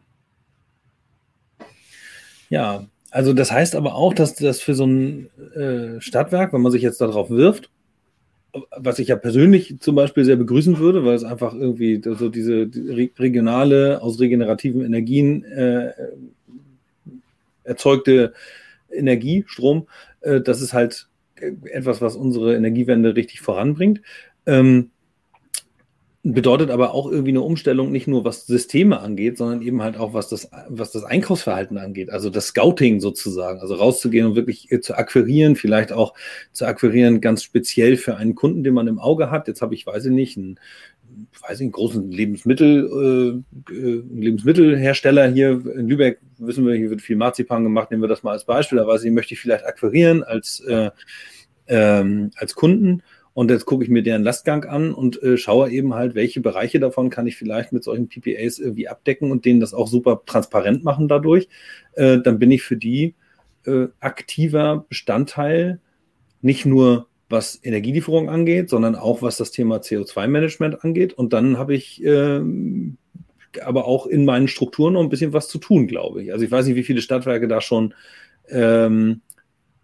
Ja, 2.49 2.85
also 3.11 3.33
das 3.33 3.53
heißt 3.53 3.77
aber 3.77 3.95
auch, 3.95 4.15
dass 4.15 4.35
das 4.35 4.61
für 4.61 4.75
so 4.75 4.85
ein 4.85 5.31
äh, 5.55 6.01
Stadtwerk, 6.01 6.53
wenn 6.53 6.63
man 6.63 6.73
sich 6.73 6.83
jetzt 6.83 7.01
darauf 7.01 7.31
wirft, 7.31 7.71
was 8.77 8.99
ich 8.99 9.09
ja 9.09 9.17
persönlich 9.17 9.81
zum 9.81 9.95
Beispiel 9.95 10.25
sehr 10.25 10.37
begrüßen 10.37 10.79
würde, 10.79 11.05
weil 11.05 11.15
es 11.15 11.25
einfach 11.25 11.55
irgendwie 11.55 12.01
so 12.05 12.29
diese 12.29 12.69
regionale, 13.19 14.03
aus 14.03 14.21
regenerativen 14.21 14.85
Energien 14.85 15.45
äh, 15.45 15.93
erzeugte 17.65 18.35
Energie, 18.91 19.45
Strom, 19.47 19.87
äh, 20.21 20.41
das 20.41 20.61
ist 20.61 20.73
halt 20.73 21.09
etwas, 21.65 22.01
was 22.01 22.17
unsere 22.17 22.55
Energiewende 22.55 23.17
richtig 23.17 23.41
voranbringt. 23.41 24.01
Ähm, 24.47 24.92
bedeutet 26.25 26.71
aber 26.71 26.95
auch 26.95 27.11
irgendwie 27.11 27.31
eine 27.31 27.41
Umstellung, 27.41 27.91
nicht 27.91 28.07
nur 28.07 28.25
was 28.25 28.47
Systeme 28.47 29.01
angeht, 29.01 29.37
sondern 29.37 29.61
eben 29.61 29.83
halt 29.83 29.97
auch 29.97 30.15
was 30.15 30.29
das, 30.29 30.49
was 30.69 30.93
das 30.93 31.03
Einkaufsverhalten 31.03 31.79
angeht, 31.79 32.11
also 32.11 32.31
das 32.31 32.49
Scouting 32.49 33.01
sozusagen, 33.01 33.59
also 33.61 33.75
rauszugehen 33.75 34.27
und 34.27 34.37
wirklich 34.37 34.71
äh, 34.71 34.81
zu 34.81 34.95
akquirieren, 34.95 35.57
vielleicht 35.57 35.93
auch 35.93 36.15
zu 36.53 36.65
akquirieren 36.65 37.21
ganz 37.21 37.43
speziell 37.43 37.97
für 37.97 38.17
einen 38.17 38.37
Kunden, 38.37 38.63
den 38.63 38.73
man 38.73 38.87
im 38.87 39.01
Auge 39.01 39.33
hat. 39.33 39.49
Jetzt 39.49 39.63
habe 39.63 39.75
ich, 39.75 39.85
weiß 39.85 40.05
ich 40.05 40.13
nicht, 40.13 40.37
einen, 40.37 40.61
weiß 41.41 41.59
ich, 41.59 41.65
einen 41.65 41.73
großen 41.73 42.09
Lebensmittel, 42.13 43.43
äh, 43.69 43.75
äh 43.75 44.03
Lebensmittelhersteller 44.15 45.27
hier 45.27 45.51
in 45.75 45.89
Lübeck, 45.89 46.21
wissen 46.39 46.65
wir, 46.65 46.77
hier 46.77 46.91
wird 46.91 47.03
viel 47.03 47.17
Marzipan 47.17 47.65
gemacht, 47.65 47.91
nehmen 47.91 48.03
wir 48.03 48.09
das 48.09 48.23
mal 48.23 48.33
als 48.33 48.45
Beispiel, 48.45 48.79
da 48.79 48.87
weiß 48.87 49.03
ich, 49.03 49.11
möchte 49.11 49.35
ich 49.35 49.41
vielleicht 49.41 49.67
akquirieren 49.67 50.23
als, 50.23 50.61
äh, 50.61 50.91
ähm, 51.67 52.31
als 52.37 52.55
Kunden 52.55 53.03
und 53.35 53.51
jetzt 53.51 53.65
gucke 53.65 53.85
ich 53.85 53.91
mir 53.91 54.03
deren 54.03 54.23
Lastgang 54.23 54.65
an 54.65 54.93
und 54.93 55.23
äh, 55.23 55.37
schaue 55.37 55.71
eben 55.71 55.95
halt, 55.95 56.15
welche 56.15 56.41
Bereiche 56.41 56.81
davon 56.81 57.09
kann 57.11 57.27
ich 57.27 57.37
vielleicht 57.37 57.73
mit 57.73 57.83
solchen 57.83 58.09
PPAs 58.09 58.59
irgendwie 58.59 58.89
abdecken 58.89 59.31
und 59.31 59.45
denen 59.45 59.61
das 59.61 59.73
auch 59.73 59.89
super 59.89 60.23
transparent 60.27 60.85
machen 60.85 61.09
dadurch. 61.09 61.49
Äh, 61.95 62.19
dann 62.19 62.39
bin 62.39 62.51
ich 62.51 62.63
für 62.63 62.77
die 62.77 63.15
äh, 63.65 63.87
aktiver 64.01 64.85
Bestandteil, 64.89 65.81
nicht 66.43 66.67
nur 66.67 67.09
was 67.29 67.59
Energielieferung 67.63 68.29
angeht, 68.29 68.69
sondern 68.69 68.95
auch 68.95 69.23
was 69.23 69.39
das 69.39 69.51
Thema 69.51 69.79
CO2-Management 69.79 70.85
angeht. 70.85 71.15
Und 71.15 71.33
dann 71.33 71.57
habe 71.57 71.75
ich 71.75 72.05
äh, 72.05 72.43
aber 73.65 73.87
auch 73.87 74.07
in 74.07 74.25
meinen 74.25 74.49
Strukturen 74.49 74.95
noch 74.95 75.03
ein 75.03 75.09
bisschen 75.09 75.33
was 75.33 75.49
zu 75.49 75.59
tun, 75.59 75.87
glaube 75.87 76.23
ich. 76.23 76.33
Also 76.33 76.45
ich 76.45 76.51
weiß 76.51 76.67
nicht, 76.67 76.77
wie 76.77 76.83
viele 76.83 77.01
Stadtwerke 77.01 77.49
da 77.49 77.61
schon 77.61 77.95
ähm, 78.49 79.23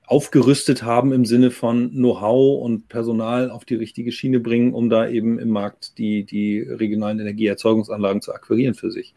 aufgerüstet 0.08 0.82
haben 0.82 1.12
im 1.12 1.26
Sinne 1.26 1.50
von 1.50 1.90
Know-how 1.90 2.62
und 2.62 2.88
Personal 2.88 3.50
auf 3.50 3.66
die 3.66 3.74
richtige 3.74 4.10
Schiene 4.10 4.40
bringen, 4.40 4.72
um 4.72 4.88
da 4.88 5.06
eben 5.06 5.38
im 5.38 5.50
Markt 5.50 5.98
die, 5.98 6.24
die 6.24 6.60
regionalen 6.60 7.20
Energieerzeugungsanlagen 7.20 8.22
zu 8.22 8.32
akquirieren 8.32 8.74
für 8.74 8.90
sich. 8.90 9.14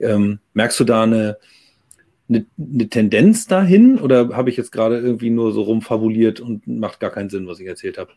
Ähm, 0.00 0.40
merkst 0.52 0.80
du 0.80 0.84
da 0.84 1.04
eine, 1.04 1.38
eine, 2.28 2.46
eine, 2.58 2.88
Tendenz 2.88 3.46
dahin 3.46 4.00
oder 4.00 4.30
habe 4.30 4.50
ich 4.50 4.56
jetzt 4.56 4.72
gerade 4.72 4.98
irgendwie 4.98 5.30
nur 5.30 5.52
so 5.52 5.62
rumfabuliert 5.62 6.40
und 6.40 6.66
macht 6.66 6.98
gar 6.98 7.10
keinen 7.10 7.30
Sinn, 7.30 7.46
was 7.46 7.60
ich 7.60 7.68
erzählt 7.68 7.96
habe? 7.96 8.10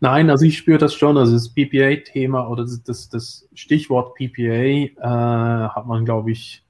Nein, 0.00 0.30
also 0.30 0.46
ich 0.46 0.56
spüre 0.56 0.78
das 0.78 0.94
schon. 0.94 1.18
Also 1.18 1.34
das 1.34 1.50
PPA-Thema 1.50 2.48
oder 2.48 2.64
das, 2.64 3.10
das, 3.10 3.46
Stichwort 3.52 4.14
PPA 4.14 4.42
äh, 4.42 5.68
hat 5.68 5.86
man, 5.86 6.06
glaube 6.06 6.32
ich, 6.32 6.64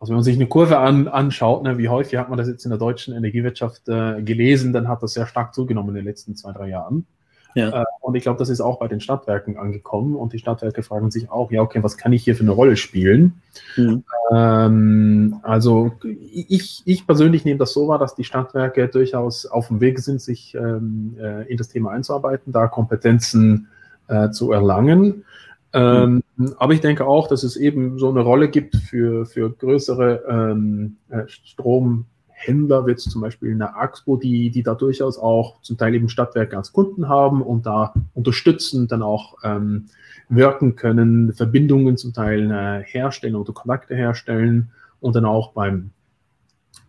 also 0.00 0.12
wenn 0.12 0.16
man 0.16 0.24
sich 0.24 0.36
eine 0.36 0.46
Kurve 0.46 0.78
an, 0.78 1.08
anschaut, 1.08 1.62
ne, 1.62 1.76
wie 1.76 1.90
häufig 1.90 2.18
hat 2.18 2.30
man 2.30 2.38
das 2.38 2.48
jetzt 2.48 2.64
in 2.64 2.70
der 2.70 2.78
deutschen 2.78 3.14
Energiewirtschaft 3.14 3.86
äh, 3.88 4.22
gelesen, 4.22 4.72
dann 4.72 4.88
hat 4.88 5.02
das 5.02 5.12
sehr 5.12 5.26
stark 5.26 5.54
zugenommen 5.54 5.90
in 5.90 5.96
den 5.96 6.04
letzten 6.06 6.34
zwei, 6.34 6.52
drei 6.52 6.68
Jahren. 6.68 7.06
Ja. 7.54 7.82
Äh, 7.82 7.84
und 8.00 8.14
ich 8.14 8.22
glaube, 8.22 8.38
das 8.38 8.48
ist 8.48 8.62
auch 8.62 8.78
bei 8.78 8.88
den 8.88 9.00
Stadtwerken 9.00 9.58
angekommen. 9.58 10.16
Und 10.16 10.32
die 10.32 10.38
Stadtwerke 10.38 10.82
fragen 10.82 11.10
sich 11.10 11.30
auch, 11.30 11.50
ja, 11.50 11.60
okay, 11.60 11.82
was 11.82 11.98
kann 11.98 12.14
ich 12.14 12.24
hier 12.24 12.34
für 12.34 12.42
eine 12.42 12.52
Rolle 12.52 12.76
spielen? 12.76 13.42
Mhm. 13.76 14.04
Ähm, 14.32 15.40
also 15.42 15.92
ich, 16.02 16.82
ich 16.84 17.06
persönlich 17.06 17.44
nehme 17.44 17.58
das 17.58 17.72
so 17.72 17.88
wahr, 17.88 17.98
dass 17.98 18.14
die 18.14 18.24
Stadtwerke 18.24 18.88
durchaus 18.88 19.44
auf 19.44 19.68
dem 19.68 19.80
Weg 19.80 19.98
sind, 19.98 20.22
sich 20.22 20.54
ähm, 20.54 21.16
äh, 21.20 21.50
in 21.50 21.58
das 21.58 21.68
Thema 21.68 21.90
einzuarbeiten, 21.90 22.52
da 22.52 22.68
Kompetenzen 22.68 23.68
äh, 24.08 24.30
zu 24.30 24.52
erlangen. 24.52 25.24
Ähm. 25.72 26.22
Aber 26.58 26.72
ich 26.72 26.80
denke 26.80 27.06
auch, 27.06 27.28
dass 27.28 27.42
es 27.42 27.56
eben 27.56 27.98
so 27.98 28.08
eine 28.08 28.20
Rolle 28.20 28.48
gibt 28.48 28.76
für, 28.76 29.26
für 29.26 29.50
größere 29.50 30.24
ähm, 30.28 30.96
äh, 31.10 31.22
Stromhändler, 31.28 32.86
wie 32.86 32.96
zum 32.96 33.20
Beispiel 33.20 33.52
eine 33.52 33.76
Axpo, 33.76 34.16
die, 34.16 34.50
die 34.50 34.62
da 34.62 34.74
durchaus 34.74 35.18
auch 35.18 35.60
zum 35.62 35.76
Teil 35.76 35.94
eben 35.94 36.08
Stadtwerke 36.08 36.56
als 36.56 36.72
Kunden 36.72 37.08
haben 37.08 37.42
und 37.42 37.66
da 37.66 37.94
unterstützend 38.14 38.90
dann 38.90 39.02
auch 39.02 39.36
ähm, 39.44 39.86
wirken 40.28 40.76
können, 40.76 41.32
Verbindungen 41.34 41.96
zum 41.96 42.12
Teil 42.12 42.50
äh, 42.50 42.84
herstellen 42.84 43.36
oder 43.36 43.52
Kontakte 43.52 43.94
herstellen 43.94 44.70
und 45.00 45.14
dann 45.16 45.24
auch 45.24 45.52
beim, 45.52 45.90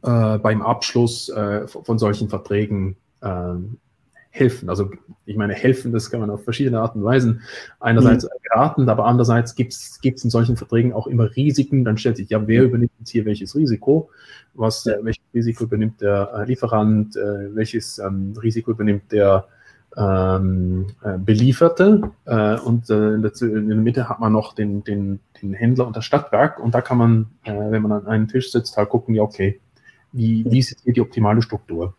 äh, 0.04 0.38
beim 0.38 0.62
Abschluss 0.62 1.30
äh, 1.30 1.68
von 1.68 2.00
solchen 2.00 2.30
Verträgen 2.30 2.96
ähm, 3.22 3.78
helfen. 4.32 4.70
Also 4.70 4.90
ich 5.26 5.36
meine, 5.36 5.54
helfen, 5.54 5.92
das 5.92 6.10
kann 6.10 6.22
man 6.22 6.30
auf 6.30 6.44
verschiedene 6.44 6.80
Arten 6.80 7.00
und 7.00 7.06
Weisen. 7.06 7.42
Einerseits 7.80 8.24
mhm. 8.24 8.30
raten, 8.52 8.90
aber 8.90 9.06
andererseits 9.06 9.56
gibt 9.56 9.74
es 9.74 10.00
in 10.04 10.30
solchen 10.30 10.58
Verträgen 10.58 10.94
auch 10.94 11.08
immer 11.08 11.36
Risiken. 11.36 11.86
Dann 11.86 11.98
stellt 11.98 12.18
sich, 12.18 12.30
ja, 12.30 12.48
wer 12.48 12.64
übernimmt 12.64 12.92
jetzt 13.00 13.10
hier 13.10 13.26
welches 13.26 13.56
Risiko? 13.56 14.10
Was, 14.54 14.86
äh, 14.88 14.98
welches 15.02 15.24
Risiko 15.34 15.66
übernimmt 15.66 16.02
der 16.02 16.32
äh, 16.34 16.46
Lieferant? 16.46 17.16
Äh, 17.16 17.54
welches 17.54 18.00
ähm, 18.00 18.34
Risiko 18.42 18.72
übernimmt 18.72 19.12
der 19.12 19.48
ähm, 19.98 20.88
äh, 21.04 21.18
Belieferte? 21.18 22.12
Äh, 22.26 22.58
und 22.60 22.90
äh, 22.90 23.14
in 23.14 23.22
der, 23.22 23.32
in, 23.42 23.68
der, 23.68 23.78
Mitte 23.78 24.08
hat 24.08 24.22
man 24.22 24.32
noch 24.32 24.54
den, 24.54 24.84
den, 24.86 25.20
den 25.42 25.54
Händler 25.54 25.88
und 25.88 25.98
das 25.98 26.06
Stadtwerk. 26.06 26.58
Und 26.58 26.74
da 26.74 26.82
kann 26.82 26.98
man, 26.98 27.28
wenn 27.44 27.82
man 27.82 27.92
an 27.92 28.08
einen 28.08 28.28
Tisch 28.30 28.52
sitzt, 28.52 28.78
halt 28.78 28.90
gucken, 28.90 29.14
ja, 29.14 29.24
okay, 29.24 29.60
wie, 30.14 30.46
wie 30.50 30.60
ist 30.60 30.82
hier 30.84 30.94
die 30.94 31.02
optimale 31.02 31.42
Struktur? 31.42 31.94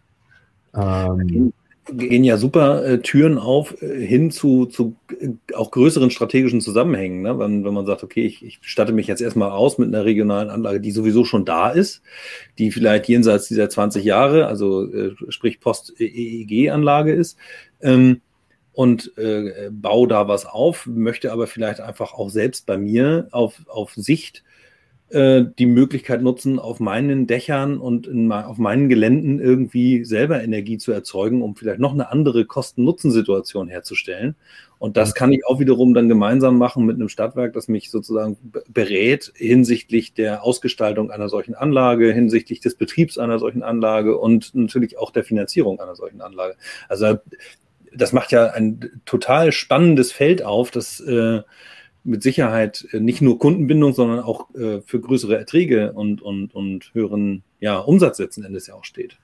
Ähm, 0.74 1.52
gehen 1.90 2.22
ja 2.24 2.36
super 2.36 2.84
äh, 2.84 2.98
Türen 3.00 3.38
auf 3.38 3.80
äh, 3.82 4.06
hin 4.06 4.30
zu, 4.30 4.66
zu 4.66 4.94
äh, 5.20 5.30
auch 5.54 5.70
größeren 5.70 6.10
strategischen 6.10 6.60
Zusammenhängen. 6.60 7.22
Ne? 7.22 7.38
Wenn, 7.38 7.64
wenn 7.64 7.74
man 7.74 7.86
sagt, 7.86 8.04
okay, 8.04 8.24
ich, 8.24 8.44
ich 8.44 8.58
statte 8.62 8.92
mich 8.92 9.06
jetzt 9.08 9.20
erstmal 9.20 9.50
aus 9.50 9.78
mit 9.78 9.88
einer 9.88 10.04
regionalen 10.04 10.50
Anlage, 10.50 10.80
die 10.80 10.92
sowieso 10.92 11.24
schon 11.24 11.44
da 11.44 11.70
ist, 11.70 12.02
die 12.58 12.70
vielleicht 12.70 13.08
jenseits 13.08 13.48
dieser 13.48 13.68
20 13.68 14.04
Jahre, 14.04 14.46
also 14.46 14.84
äh, 14.92 15.14
sprich 15.28 15.60
Post-EEG-Anlage 15.60 17.12
ist, 17.12 17.36
ähm, 17.80 18.20
und 18.74 19.16
äh, 19.18 19.68
baue 19.70 20.08
da 20.08 20.28
was 20.28 20.46
auf, 20.46 20.86
möchte 20.86 21.30
aber 21.32 21.46
vielleicht 21.46 21.80
einfach 21.80 22.14
auch 22.14 22.30
selbst 22.30 22.64
bei 22.64 22.78
mir 22.78 23.28
auf, 23.30 23.60
auf 23.66 23.92
Sicht 23.94 24.44
äh, 25.12 25.44
die 25.58 25.66
Möglichkeit 25.66 26.22
nutzen, 26.22 26.58
auf 26.58 26.80
meinen 26.80 27.26
Dächern 27.26 27.78
und 27.78 28.06
in, 28.06 28.32
auf 28.32 28.58
meinen 28.58 28.88
Geländen 28.88 29.40
irgendwie 29.40 30.04
selber 30.04 30.42
Energie 30.42 30.78
zu 30.78 30.90
erzeugen, 30.92 31.42
um 31.42 31.54
vielleicht 31.54 31.80
noch 31.80 31.92
eine 31.92 32.10
andere 32.10 32.46
Kosten-Nutzen-Situation 32.46 33.68
herzustellen. 33.68 34.36
Und 34.78 34.96
das 34.96 35.14
kann 35.14 35.32
ich 35.32 35.46
auch 35.46 35.60
wiederum 35.60 35.94
dann 35.94 36.08
gemeinsam 36.08 36.58
machen 36.58 36.86
mit 36.86 36.96
einem 36.96 37.08
Stadtwerk, 37.08 37.52
das 37.52 37.68
mich 37.68 37.90
sozusagen 37.90 38.36
berät 38.68 39.32
hinsichtlich 39.36 40.14
der 40.14 40.42
Ausgestaltung 40.42 41.10
einer 41.10 41.28
solchen 41.28 41.54
Anlage, 41.54 42.12
hinsichtlich 42.12 42.60
des 42.60 42.74
Betriebs 42.74 43.18
einer 43.18 43.38
solchen 43.38 43.62
Anlage 43.62 44.18
und 44.18 44.54
natürlich 44.54 44.98
auch 44.98 45.10
der 45.10 45.24
Finanzierung 45.24 45.78
einer 45.78 45.94
solchen 45.94 46.20
Anlage. 46.20 46.56
Also 46.88 47.18
das 47.94 48.12
macht 48.12 48.32
ja 48.32 48.46
ein 48.46 49.02
total 49.04 49.52
spannendes 49.52 50.10
Feld 50.10 50.42
auf, 50.42 50.70
das 50.70 51.00
äh, 51.00 51.42
mit 52.04 52.22
Sicherheit 52.22 52.86
äh, 52.92 53.00
nicht 53.00 53.22
nur 53.22 53.38
Kundenbindung, 53.38 53.92
sondern 53.92 54.20
auch 54.20 54.54
äh, 54.54 54.80
für 54.82 55.00
größere 55.00 55.36
Erträge 55.36 55.92
und, 55.92 56.22
und, 56.22 56.54
und 56.54 56.90
höheren 56.94 57.42
ja, 57.60 57.78
Umsatz 57.78 58.18
letzten 58.18 58.44
Endes 58.44 58.66
ja 58.66 58.74
auch 58.74 58.84
steht. 58.84 59.18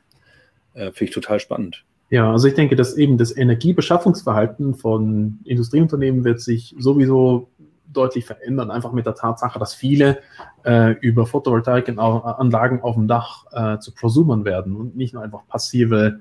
Äh, 0.74 0.92
Finde 0.92 1.04
ich 1.04 1.10
total 1.10 1.40
spannend. 1.40 1.84
Ja, 2.10 2.32
also 2.32 2.48
ich 2.48 2.54
denke, 2.54 2.74
dass 2.74 2.96
eben 2.96 3.18
das 3.18 3.36
Energiebeschaffungsverhalten 3.36 4.74
von 4.74 5.40
Industrieunternehmen 5.44 6.24
wird 6.24 6.40
sich 6.40 6.74
sowieso 6.78 7.50
deutlich 7.92 8.24
verändern, 8.24 8.70
einfach 8.70 8.92
mit 8.92 9.06
der 9.06 9.14
Tatsache, 9.14 9.58
dass 9.58 9.74
viele 9.74 10.18
äh, 10.64 10.92
über 11.00 11.26
Photovoltaikanlagen 11.26 12.82
auf 12.82 12.94
dem 12.94 13.08
Dach 13.08 13.46
äh, 13.52 13.78
zu 13.78 13.92
Prosumern 13.92 14.44
werden 14.44 14.76
und 14.76 14.96
nicht 14.96 15.14
nur 15.14 15.22
einfach 15.22 15.46
passive 15.48 16.20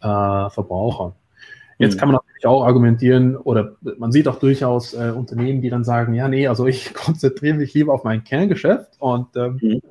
äh, 0.00 0.50
Verbraucher. 0.50 1.14
Jetzt 1.78 1.94
mhm. 1.94 1.98
kann 1.98 2.08
man 2.08 2.16
natürlich 2.16 2.46
auch 2.46 2.64
argumentieren, 2.64 3.36
oder 3.36 3.76
man 3.98 4.12
sieht 4.12 4.28
auch 4.28 4.38
durchaus 4.38 4.94
äh, 4.94 5.12
Unternehmen, 5.14 5.60
die 5.60 5.68
dann 5.68 5.84
sagen, 5.84 6.14
ja, 6.14 6.28
nee, 6.28 6.46
also 6.46 6.66
ich 6.66 6.94
konzentriere 6.94 7.56
mich 7.56 7.74
lieber 7.74 7.92
auf 7.92 8.04
mein 8.04 8.24
Kerngeschäft 8.24 8.96
und 8.98 9.36
ähm, 9.36 9.58
mhm. 9.60 9.82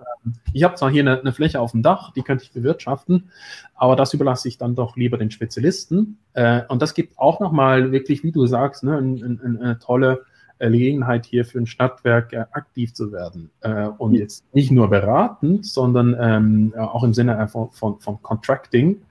ich 0.54 0.64
habe 0.64 0.76
zwar 0.76 0.90
hier 0.90 1.04
eine, 1.04 1.20
eine, 1.20 1.34
Fläche 1.34 1.60
auf 1.60 1.72
dem 1.72 1.84
Dach, 1.84 2.12
die 2.14 2.24
könnte 2.24 2.44
ich 2.44 2.52
bewirtschaften, 2.52 3.30
aber 3.76 3.96
das 3.96 4.14
überlasse 4.14 4.48
ich 4.48 4.58
dann 4.58 4.76
doch 4.76 4.98
lieber 4.98 5.18
den 5.18 5.32
Spezialisten. 5.32 6.18
Äh, 6.34 6.62
und 6.68 6.82
das 6.82 6.94
gibt 6.94 7.20
auch 7.20 7.40
nochmal 7.40 7.92
wirklich, 7.92 8.24
wie 8.24 8.32
du 8.32 8.48
sagst, 8.48 8.84
ne, 8.84 8.98
ein, 8.98 9.24
ein, 9.24 9.60
eine 9.62 9.80
tolle 9.80 10.24
Gelegenheit 10.58 11.26
hier 11.26 11.46
für 11.46 11.60
ein 11.60 11.68
Stadtwerk 11.68 12.34
äh, 12.34 12.46
aktiv 12.52 12.94
zu 12.94 13.12
werden. 13.12 13.52
Äh, 13.62 13.88
und 13.98 14.12
mhm. 14.12 14.18
jetzt 14.18 14.46
nicht 14.54 14.72
nur 14.72 14.90
beratend, 14.90 15.66
sondern 15.66 16.16
ähm, 16.20 16.74
auch 16.78 17.04
im 17.04 17.14
Sinne 17.14 17.48
von, 17.48 17.70
von, 17.72 18.00
von 18.00 18.22
Contracting, 18.22 19.02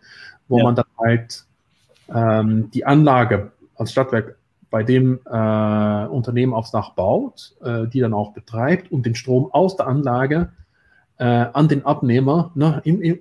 wo 0.49 0.59
ja. 0.59 0.65
man 0.65 0.75
dann 0.75 0.87
halt 0.99 1.45
ähm, 2.13 2.71
die 2.73 2.85
Anlage 2.85 3.53
als 3.77 3.93
Stadtwerk 3.93 4.37
bei 4.71 4.83
dem 4.83 5.21
äh, 5.25 6.07
Unternehmen 6.07 6.53
aufs 6.53 6.73
Dach 6.73 6.95
baut, 6.95 7.55
äh, 7.63 7.87
die 7.87 8.01
dann 8.01 8.13
auch 8.13 8.33
betreibt 8.33 8.91
und 8.91 9.07
den 9.07 9.15
Strom 9.15 9.53
aus 9.53 9.77
der 9.77 9.87
Anlage 9.87 10.51
äh, 11.19 11.25
an 11.25 11.69
den 11.69 11.85
Abnehmer 11.85 12.51
ne, 12.55 12.81
im, 12.85 13.01
im, 13.01 13.19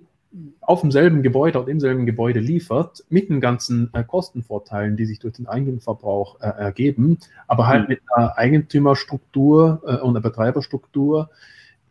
auf 0.62 0.82
demselben 0.82 1.22
Gebäude 1.22 1.60
und 1.60 1.70
im 1.70 1.80
selben 1.80 2.08
Gebäude 2.08 2.40
liefert, 2.40 3.04
mit 3.10 3.30
den 3.30 3.40
ganzen 3.40 3.92
äh, 3.94 4.04
Kostenvorteilen, 4.04 4.98
die 4.98 5.06
sich 5.06 5.20
durch 5.20 5.36
den 5.36 5.46
Eigenverbrauch 5.46 6.42
äh, 6.42 6.48
ergeben, 6.48 7.20
aber 7.48 7.68
halt 7.68 7.84
mhm. 7.84 7.90
mit 7.90 8.02
einer 8.16 8.38
Eigentümerstruktur 8.38 9.84
äh, 9.86 9.96
und 9.98 10.10
einer 10.10 10.22
Betreiberstruktur, 10.22 11.30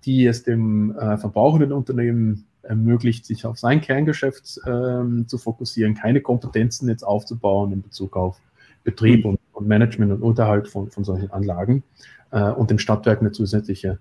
die 0.05 0.27
es 0.27 0.43
dem 0.43 0.97
verbrauchenden 0.97 1.71
Unternehmen 1.71 2.47
ermöglicht, 2.63 3.27
sich 3.27 3.45
auf 3.47 3.59
sein 3.59 3.81
Kerngeschäft 3.81 4.61
ähm, 4.67 5.27
zu 5.29 5.39
fokussieren, 5.39 5.95
keine 5.95 6.21
Kompetenzen 6.21 6.89
jetzt 6.89 7.03
aufzubauen 7.03 7.73
in 7.73 7.83
Bezug 7.83 8.17
auf 8.17 8.41
Betrieb 8.85 9.25
und, 9.25 9.39
und 9.53 9.69
Management 9.69 10.13
und 10.13 10.23
Unterhalt 10.23 10.69
von, 10.69 10.91
von 10.91 11.05
solchen 11.05 11.31
Anlagen 11.31 11.83
äh, 12.31 12.51
und 12.51 12.71
dem 12.71 12.79
Stadtwerk 12.79 13.21
eine 13.21 13.33
zusätzliche, 13.33 13.99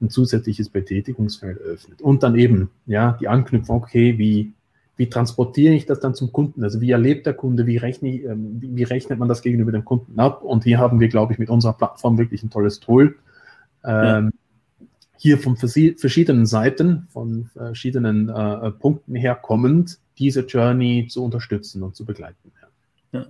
ein 0.00 0.10
zusätzliches 0.10 0.68
Betätigungsfeld 0.68 1.58
öffnet. 1.58 2.02
Und 2.02 2.22
dann 2.22 2.36
eben, 2.36 2.70
ja, 2.86 3.16
die 3.20 3.28
Anknüpfung, 3.28 3.76
okay, 3.76 4.18
wie, 4.18 4.52
wie 4.96 5.08
transportiere 5.08 5.74
ich 5.74 5.86
das 5.86 6.00
dann 6.00 6.14
zum 6.14 6.32
Kunden? 6.32 6.64
Also 6.64 6.80
wie 6.80 6.90
erlebt 6.90 7.26
der 7.26 7.34
Kunde, 7.34 7.66
wie, 7.66 7.76
rechne, 7.76 8.10
ähm, 8.10 8.56
wie, 8.60 8.74
wie 8.74 8.84
rechnet 8.84 9.18
man 9.18 9.28
das 9.28 9.42
gegenüber 9.42 9.72
dem 9.72 9.84
Kunden 9.84 10.18
ab? 10.18 10.42
Und 10.42 10.64
hier 10.64 10.78
haben 10.78 11.00
wir, 11.00 11.08
glaube 11.08 11.32
ich, 11.32 11.38
mit 11.38 11.50
unserer 11.50 11.74
Plattform 11.74 12.18
wirklich 12.18 12.42
ein 12.42 12.50
tolles 12.50 12.80
Tool. 12.80 13.16
Ähm, 13.84 14.32
ja 14.32 14.43
hier 15.24 15.38
von 15.38 15.56
verschiedenen 15.56 16.44
Seiten, 16.44 17.08
von 17.10 17.46
verschiedenen 17.54 18.28
äh, 18.28 18.70
Punkten 18.72 19.14
her 19.14 19.34
kommend, 19.34 19.98
diese 20.18 20.40
Journey 20.40 21.06
zu 21.08 21.24
unterstützen 21.24 21.82
und 21.82 21.96
zu 21.96 22.04
begleiten. 22.04 22.52
Ja, 23.10 23.26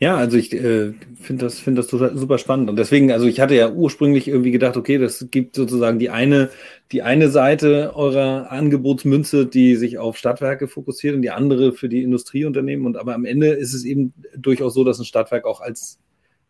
ja 0.00 0.16
also 0.16 0.36
ich 0.36 0.52
äh, 0.52 0.94
finde 1.14 1.44
das, 1.44 1.60
find 1.60 1.78
das 1.78 1.90
super 1.90 2.38
spannend. 2.38 2.70
Und 2.70 2.74
deswegen, 2.74 3.12
also 3.12 3.26
ich 3.26 3.38
hatte 3.38 3.54
ja 3.54 3.70
ursprünglich 3.70 4.26
irgendwie 4.26 4.50
gedacht, 4.50 4.76
okay, 4.76 4.98
das 4.98 5.28
gibt 5.30 5.54
sozusagen 5.54 6.00
die 6.00 6.10
eine, 6.10 6.50
die 6.90 7.02
eine 7.02 7.28
Seite 7.28 7.92
eurer 7.94 8.50
Angebotsmünze, 8.50 9.46
die 9.46 9.76
sich 9.76 9.96
auf 9.96 10.16
Stadtwerke 10.16 10.66
fokussiert 10.66 11.14
und 11.14 11.22
die 11.22 11.30
andere 11.30 11.72
für 11.72 11.88
die 11.88 12.02
Industrieunternehmen. 12.02 12.84
Und 12.84 12.96
aber 12.96 13.14
am 13.14 13.24
Ende 13.24 13.50
ist 13.50 13.74
es 13.74 13.84
eben 13.84 14.12
durchaus 14.36 14.74
so, 14.74 14.82
dass 14.82 14.98
ein 14.98 15.04
Stadtwerk 15.04 15.44
auch 15.44 15.60
als 15.60 16.00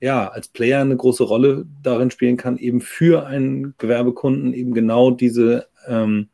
ja, 0.01 0.29
als 0.29 0.49
Player 0.49 0.81
eine 0.81 0.97
große 0.97 1.25
Rolle 1.25 1.67
darin 1.83 2.11
spielen 2.11 2.39
kann, 2.39 2.57
eben 2.57 2.81
für 2.81 3.27
einen 3.27 3.75
Gewerbekunden 3.79 4.55
eben 4.55 4.73
genau 4.73 5.11
diese 5.11 5.67
ähm, 5.87 6.29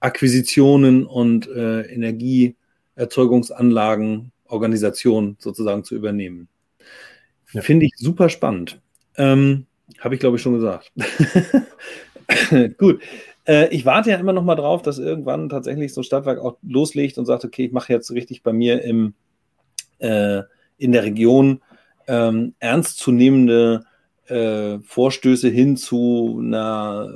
Akquisitionen 0.00 1.04
und 1.04 1.48
äh, 1.48 1.80
Energieerzeugungsanlagen, 1.82 4.30
Organisation 4.46 5.36
sozusagen 5.40 5.82
zu 5.82 5.96
übernehmen. 5.96 6.46
Ja. 7.52 7.62
Finde 7.62 7.86
ich 7.86 7.92
super 7.96 8.28
spannend. 8.28 8.80
Ähm, 9.16 9.66
Habe 9.98 10.14
ich, 10.14 10.20
glaube 10.20 10.36
ich, 10.36 10.42
schon 10.42 10.54
gesagt. 10.54 10.92
Gut. 12.78 13.02
Äh, 13.46 13.74
ich 13.74 13.84
warte 13.84 14.10
ja 14.10 14.16
immer 14.16 14.32
noch 14.32 14.44
mal 14.44 14.54
drauf, 14.54 14.82
dass 14.82 14.98
irgendwann 14.98 15.48
tatsächlich 15.48 15.92
so 15.94 16.02
ein 16.02 16.04
Stadtwerk 16.04 16.38
auch 16.38 16.58
loslegt 16.62 17.18
und 17.18 17.26
sagt, 17.26 17.44
okay, 17.44 17.64
ich 17.66 17.72
mache 17.72 17.92
jetzt 17.92 18.12
richtig 18.12 18.42
bei 18.42 18.52
mir 18.52 18.82
im, 18.82 19.14
äh, 19.98 20.42
in 20.78 20.92
der 20.92 21.04
Region 21.04 21.62
ähm, 22.06 22.54
ernstzunehmende 22.58 23.84
äh, 24.26 24.78
Vorstöße 24.80 25.48
hin 25.48 25.76
zu 25.76 26.40
einer, 26.42 27.12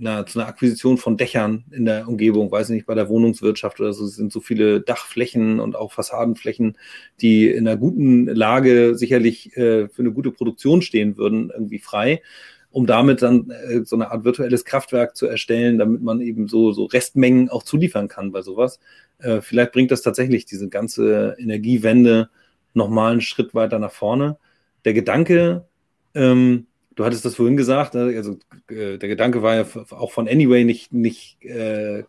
einer, 0.00 0.26
zu 0.26 0.38
einer 0.38 0.48
Akquisition 0.48 0.96
von 0.96 1.16
Dächern 1.16 1.64
in 1.70 1.84
der 1.84 2.08
Umgebung, 2.08 2.50
weiß 2.50 2.70
ich 2.70 2.74
nicht, 2.74 2.86
bei 2.86 2.94
der 2.94 3.08
Wohnungswirtschaft 3.08 3.80
oder 3.80 3.92
so, 3.92 4.04
es 4.04 4.16
sind 4.16 4.32
so 4.32 4.40
viele 4.40 4.80
Dachflächen 4.80 5.60
und 5.60 5.76
auch 5.76 5.92
Fassadenflächen, 5.92 6.76
die 7.20 7.48
in 7.48 7.66
einer 7.68 7.76
guten 7.76 8.26
Lage 8.26 8.96
sicherlich 8.96 9.56
äh, 9.56 9.88
für 9.88 10.02
eine 10.02 10.12
gute 10.12 10.32
Produktion 10.32 10.82
stehen 10.82 11.16
würden, 11.16 11.50
irgendwie 11.54 11.78
frei 11.78 12.22
um 12.70 12.86
damit 12.86 13.22
dann 13.22 13.50
äh, 13.50 13.84
so 13.84 13.96
eine 13.96 14.10
Art 14.10 14.24
virtuelles 14.24 14.64
Kraftwerk 14.64 15.16
zu 15.16 15.26
erstellen, 15.26 15.78
damit 15.78 16.02
man 16.02 16.20
eben 16.20 16.48
so, 16.48 16.72
so 16.72 16.84
Restmengen 16.84 17.48
auch 17.48 17.62
zuliefern 17.62 18.08
kann 18.08 18.30
bei 18.30 18.42
sowas. 18.42 18.78
Äh, 19.18 19.40
vielleicht 19.40 19.72
bringt 19.72 19.90
das 19.90 20.02
tatsächlich 20.02 20.44
diese 20.44 20.68
ganze 20.68 21.34
Energiewende 21.38 22.28
nochmal 22.74 23.12
einen 23.12 23.20
Schritt 23.20 23.54
weiter 23.54 23.78
nach 23.78 23.92
vorne. 23.92 24.38
Der 24.84 24.94
Gedanke, 24.94 25.66
ähm, 26.14 26.66
du 26.94 27.04
hattest 27.04 27.24
das 27.24 27.36
vorhin 27.36 27.56
gesagt, 27.56 27.94
ne, 27.94 28.14
also 28.16 28.38
äh, 28.68 28.98
der 28.98 29.08
Gedanke 29.08 29.42
war 29.42 29.54
ja 29.56 29.64
auch 29.90 30.12
von 30.12 30.28
Anyway 30.28 30.64
nicht, 30.64 30.92
nicht 30.92 31.42
äh, 31.44 32.04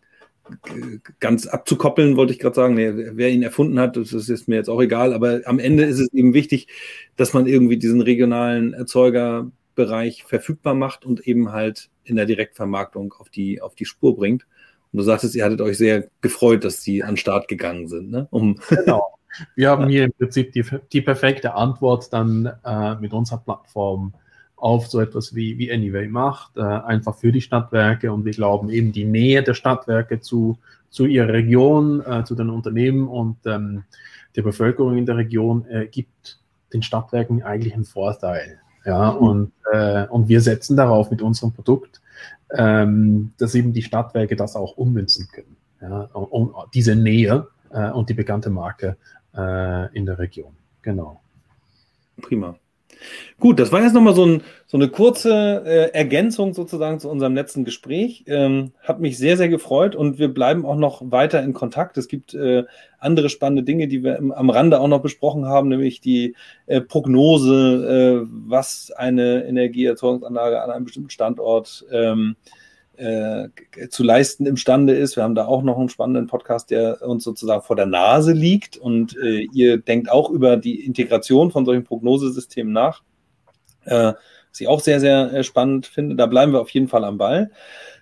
ganz 1.20 1.46
abzukoppeln, 1.46 2.16
wollte 2.16 2.32
ich 2.32 2.38
gerade 2.38 2.56
sagen. 2.56 2.74
Nee, 2.74 2.92
wer 2.94 3.30
ihn 3.30 3.42
erfunden 3.42 3.78
hat, 3.78 3.96
das 3.96 4.12
ist 4.12 4.48
mir 4.48 4.56
jetzt 4.56 4.68
auch 4.70 4.80
egal, 4.80 5.12
aber 5.14 5.40
am 5.44 5.58
Ende 5.58 5.84
ist 5.84 6.00
es 6.00 6.12
eben 6.12 6.34
wichtig, 6.34 6.68
dass 7.16 7.32
man 7.32 7.46
irgendwie 7.46 7.76
diesen 7.76 8.00
regionalen 8.00 8.72
Erzeuger 8.72 9.50
Bereich 9.74 10.24
verfügbar 10.24 10.74
macht 10.74 11.06
und 11.06 11.26
eben 11.26 11.52
halt 11.52 11.88
in 12.04 12.16
der 12.16 12.26
Direktvermarktung 12.26 13.14
auf 13.18 13.30
die, 13.30 13.62
auf 13.62 13.74
die 13.74 13.84
Spur 13.84 14.16
bringt. 14.16 14.46
Und 14.92 14.98
du 14.98 15.02
sagtest, 15.04 15.34
ihr 15.34 15.44
hattet 15.44 15.60
euch 15.60 15.78
sehr 15.78 16.08
gefreut, 16.20 16.64
dass 16.64 16.82
sie 16.82 17.02
an 17.02 17.12
den 17.12 17.16
Start 17.16 17.48
gegangen 17.48 17.86
sind. 17.86 18.10
Ne? 18.10 18.26
Um 18.30 18.58
genau. 18.68 19.14
Wir 19.54 19.70
haben 19.70 19.88
hier 19.88 20.04
im 20.04 20.12
Prinzip 20.12 20.52
die, 20.52 20.64
die 20.92 21.00
perfekte 21.00 21.54
Antwort 21.54 22.12
dann 22.12 22.50
äh, 22.64 22.94
mit 22.96 23.12
unserer 23.12 23.38
Plattform 23.38 24.12
auf 24.56 24.88
so 24.88 25.00
etwas 25.00 25.34
wie, 25.34 25.58
wie 25.58 25.72
Anyway 25.72 26.06
macht, 26.08 26.56
äh, 26.56 26.60
einfach 26.60 27.16
für 27.16 27.32
die 27.32 27.40
Stadtwerke. 27.40 28.12
Und 28.12 28.24
wir 28.24 28.32
glauben 28.32 28.70
eben 28.70 28.92
die 28.92 29.04
Nähe 29.04 29.42
der 29.42 29.54
Stadtwerke 29.54 30.20
zu, 30.20 30.58
zu 30.90 31.06
ihrer 31.06 31.32
Region, 31.32 32.04
äh, 32.04 32.24
zu 32.24 32.34
den 32.34 32.50
Unternehmen 32.50 33.08
und 33.08 33.38
ähm, 33.46 33.84
der 34.36 34.42
Bevölkerung 34.42 34.96
in 34.96 35.06
der 35.06 35.16
Region 35.16 35.64
äh, 35.66 35.86
gibt 35.86 36.38
den 36.72 36.82
Stadtwerken 36.82 37.42
eigentlich 37.42 37.74
einen 37.74 37.84
Vorteil. 37.84 38.60
Ja, 38.84 39.10
und, 39.10 39.52
äh, 39.72 40.06
und 40.06 40.28
wir 40.28 40.40
setzen 40.40 40.76
darauf 40.76 41.10
mit 41.10 41.20
unserem 41.20 41.52
Produkt, 41.52 42.00
ähm, 42.52 43.32
dass 43.38 43.54
eben 43.54 43.72
die 43.72 43.82
Stadtwerke 43.82 44.36
das 44.36 44.56
auch 44.56 44.76
ummünzen 44.76 45.28
können. 45.32 45.56
Ja, 45.80 46.02
und, 46.12 46.52
und 46.52 46.54
diese 46.74 46.94
Nähe 46.94 47.48
äh, 47.70 47.90
und 47.90 48.08
die 48.08 48.14
bekannte 48.14 48.50
Marke 48.50 48.96
äh, 49.36 49.96
in 49.96 50.06
der 50.06 50.18
Region. 50.18 50.56
Genau. 50.82 51.20
Prima. 52.20 52.56
Gut, 53.38 53.58
das 53.58 53.72
war 53.72 53.82
jetzt 53.82 53.94
nochmal 53.94 54.14
so, 54.14 54.26
ein, 54.26 54.42
so 54.66 54.76
eine 54.76 54.88
kurze 54.88 55.62
äh, 55.64 55.94
Ergänzung 55.94 56.52
sozusagen 56.52 57.00
zu 57.00 57.08
unserem 57.08 57.34
letzten 57.34 57.64
Gespräch. 57.64 58.24
Ähm, 58.26 58.72
hat 58.82 59.00
mich 59.00 59.16
sehr, 59.16 59.38
sehr 59.38 59.48
gefreut 59.48 59.96
und 59.96 60.18
wir 60.18 60.28
bleiben 60.28 60.66
auch 60.66 60.76
noch 60.76 61.00
weiter 61.10 61.42
in 61.42 61.54
Kontakt. 61.54 61.96
Es 61.96 62.08
gibt 62.08 62.34
äh, 62.34 62.64
andere 62.98 63.30
spannende 63.30 63.62
Dinge, 63.62 63.88
die 63.88 64.04
wir 64.04 64.16
im, 64.16 64.32
am 64.32 64.50
Rande 64.50 64.80
auch 64.80 64.88
noch 64.88 65.00
besprochen 65.00 65.46
haben, 65.46 65.68
nämlich 65.68 66.02
die 66.02 66.34
äh, 66.66 66.82
Prognose, 66.82 68.26
äh, 68.26 68.28
was 68.30 68.92
eine 68.94 69.44
Energieerzeugungsanlage 69.44 70.60
an 70.60 70.70
einem 70.70 70.84
bestimmten 70.84 71.10
Standort 71.10 71.86
ähm, 71.90 72.36
äh, 72.42 72.69
zu 73.88 74.02
leisten 74.02 74.44
imstande 74.46 74.94
ist. 74.94 75.16
Wir 75.16 75.22
haben 75.22 75.34
da 75.34 75.46
auch 75.46 75.62
noch 75.62 75.78
einen 75.78 75.88
spannenden 75.88 76.26
Podcast, 76.26 76.70
der 76.70 77.00
uns 77.00 77.24
sozusagen 77.24 77.62
vor 77.62 77.76
der 77.76 77.86
Nase 77.86 78.32
liegt 78.32 78.76
und 78.76 79.16
äh, 79.16 79.46
ihr 79.52 79.78
denkt 79.78 80.10
auch 80.10 80.30
über 80.30 80.56
die 80.56 80.84
Integration 80.84 81.50
von 81.50 81.64
solchen 81.64 81.84
Prognosesystemen 81.84 82.72
nach. 82.72 83.02
Äh, 83.84 84.12
was 84.50 84.60
ich 84.60 84.68
auch 84.68 84.80
sehr, 84.80 85.00
sehr 85.00 85.32
äh, 85.32 85.44
spannend 85.44 85.86
finde. 85.86 86.16
Da 86.16 86.26
bleiben 86.26 86.52
wir 86.52 86.60
auf 86.60 86.70
jeden 86.70 86.88
Fall 86.88 87.04
am 87.04 87.18
Ball. 87.18 87.50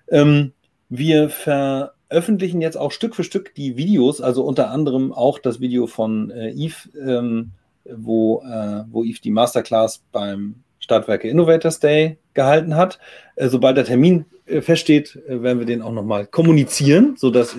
Ähm, 0.08 0.52
wir 0.88 1.28
veröffentlichen 1.28 2.60
jetzt 2.60 2.76
auch 2.76 2.92
Stück 2.92 3.14
für 3.14 3.24
Stück 3.24 3.54
die 3.54 3.76
Videos, 3.76 4.20
also 4.20 4.44
unter 4.44 4.70
anderem 4.70 5.12
auch 5.12 5.38
das 5.38 5.60
Video 5.60 5.86
von 5.86 6.30
äh, 6.30 6.50
Yves, 6.52 6.90
ähm, 6.98 7.52
wo, 7.84 8.42
äh, 8.42 8.84
wo 8.90 9.04
Yves 9.04 9.20
die 9.20 9.30
Masterclass 9.30 10.02
beim 10.12 10.62
Stadtwerke 10.78 11.28
Innovators 11.28 11.80
Day 11.80 12.18
gehalten 12.38 12.76
hat. 12.76 13.00
Äh, 13.34 13.48
sobald 13.48 13.76
der 13.76 13.84
Termin 13.84 14.24
äh, 14.46 14.60
feststeht, 14.60 15.16
äh, 15.26 15.42
werden 15.42 15.58
wir 15.58 15.66
den 15.66 15.82
auch 15.82 15.92
nochmal 15.92 16.24
kommunizieren, 16.26 17.16
sodass 17.16 17.56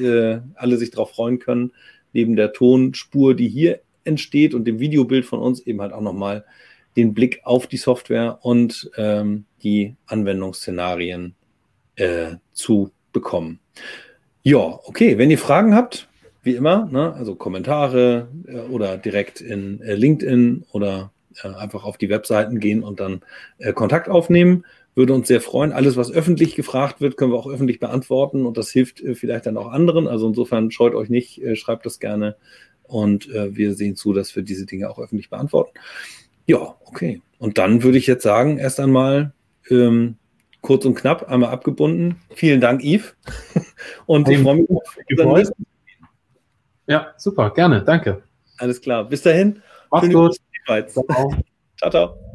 alle 0.55 0.77
sich 0.77 0.91
darauf 0.91 1.11
freuen 1.11 1.39
können, 1.39 1.73
neben 2.13 2.37
der 2.37 2.53
Tonspur, 2.53 3.35
die 3.35 3.49
hier 3.49 3.81
entsteht 4.05 4.53
und 4.53 4.65
dem 4.65 4.79
Videobild 4.79 5.25
von 5.25 5.39
uns 5.39 5.59
eben 5.59 5.81
halt 5.81 5.91
auch 5.91 6.01
nochmal 6.01 6.45
den 6.95 7.13
Blick 7.13 7.41
auf 7.43 7.67
die 7.67 7.77
Software 7.77 8.39
und 8.41 8.89
ähm, 8.97 9.45
die 9.61 9.95
Anwendungsszenarien 10.07 11.35
äh, 11.95 12.37
zu 12.53 12.91
bekommen. 13.11 13.59
Ja, 14.43 14.79
okay, 14.85 15.17
wenn 15.17 15.29
ihr 15.29 15.37
Fragen 15.37 15.75
habt, 15.75 16.07
wie 16.41 16.55
immer, 16.55 16.87
ne, 16.89 17.13
also 17.13 17.35
Kommentare 17.35 18.29
äh, 18.47 18.59
oder 18.71 18.97
direkt 18.97 19.41
in 19.41 19.81
äh, 19.81 19.95
LinkedIn 19.95 20.65
oder 20.71 21.11
einfach 21.43 21.83
auf 21.83 21.97
die 21.97 22.09
Webseiten 22.09 22.59
gehen 22.59 22.83
und 22.83 22.99
dann 22.99 23.21
äh, 23.57 23.73
Kontakt 23.73 24.09
aufnehmen. 24.09 24.65
Würde 24.95 25.13
uns 25.13 25.27
sehr 25.27 25.39
freuen. 25.39 25.71
Alles, 25.71 25.95
was 25.95 26.11
öffentlich 26.11 26.55
gefragt 26.55 26.99
wird, 26.99 27.15
können 27.15 27.31
wir 27.31 27.37
auch 27.37 27.49
öffentlich 27.49 27.79
beantworten 27.79 28.45
und 28.45 28.57
das 28.57 28.71
hilft 28.71 29.01
äh, 29.01 29.15
vielleicht 29.15 29.45
dann 29.45 29.57
auch 29.57 29.71
anderen. 29.71 30.07
Also 30.07 30.27
insofern 30.27 30.71
scheut 30.71 30.95
euch 30.95 31.09
nicht, 31.09 31.41
äh, 31.41 31.55
schreibt 31.55 31.85
das 31.85 31.99
gerne 31.99 32.35
und 32.83 33.29
äh, 33.29 33.55
wir 33.55 33.75
sehen 33.75 33.95
zu, 33.95 34.13
dass 34.13 34.35
wir 34.35 34.43
diese 34.43 34.65
Dinge 34.65 34.89
auch 34.89 34.99
öffentlich 34.99 35.29
beantworten. 35.29 35.71
Ja, 36.47 36.75
okay. 36.85 37.21
Und 37.37 37.57
dann 37.57 37.83
würde 37.83 37.97
ich 37.97 38.07
jetzt 38.07 38.23
sagen, 38.23 38.57
erst 38.57 38.79
einmal 38.79 39.33
ähm, 39.69 40.17
kurz 40.61 40.85
und 40.85 40.95
knapp, 40.95 41.29
einmal 41.29 41.51
abgebunden. 41.51 42.19
Vielen 42.33 42.59
Dank, 42.59 42.83
Yves. 42.83 43.15
und 44.07 44.27
ich 44.27 44.39
freue 44.39 44.55
mich 44.55 44.69
auf 44.69 45.51
Ja, 46.87 47.13
super, 47.17 47.51
gerne, 47.51 47.83
danke. 47.83 48.23
Alles 48.57 48.81
klar. 48.81 49.07
Bis 49.07 49.21
dahin. 49.21 49.61
Mach's 49.91 50.09
gut. 50.09 50.37
Ciao. 50.93 51.29
ciao. 51.77 51.89
ciao. 51.89 52.28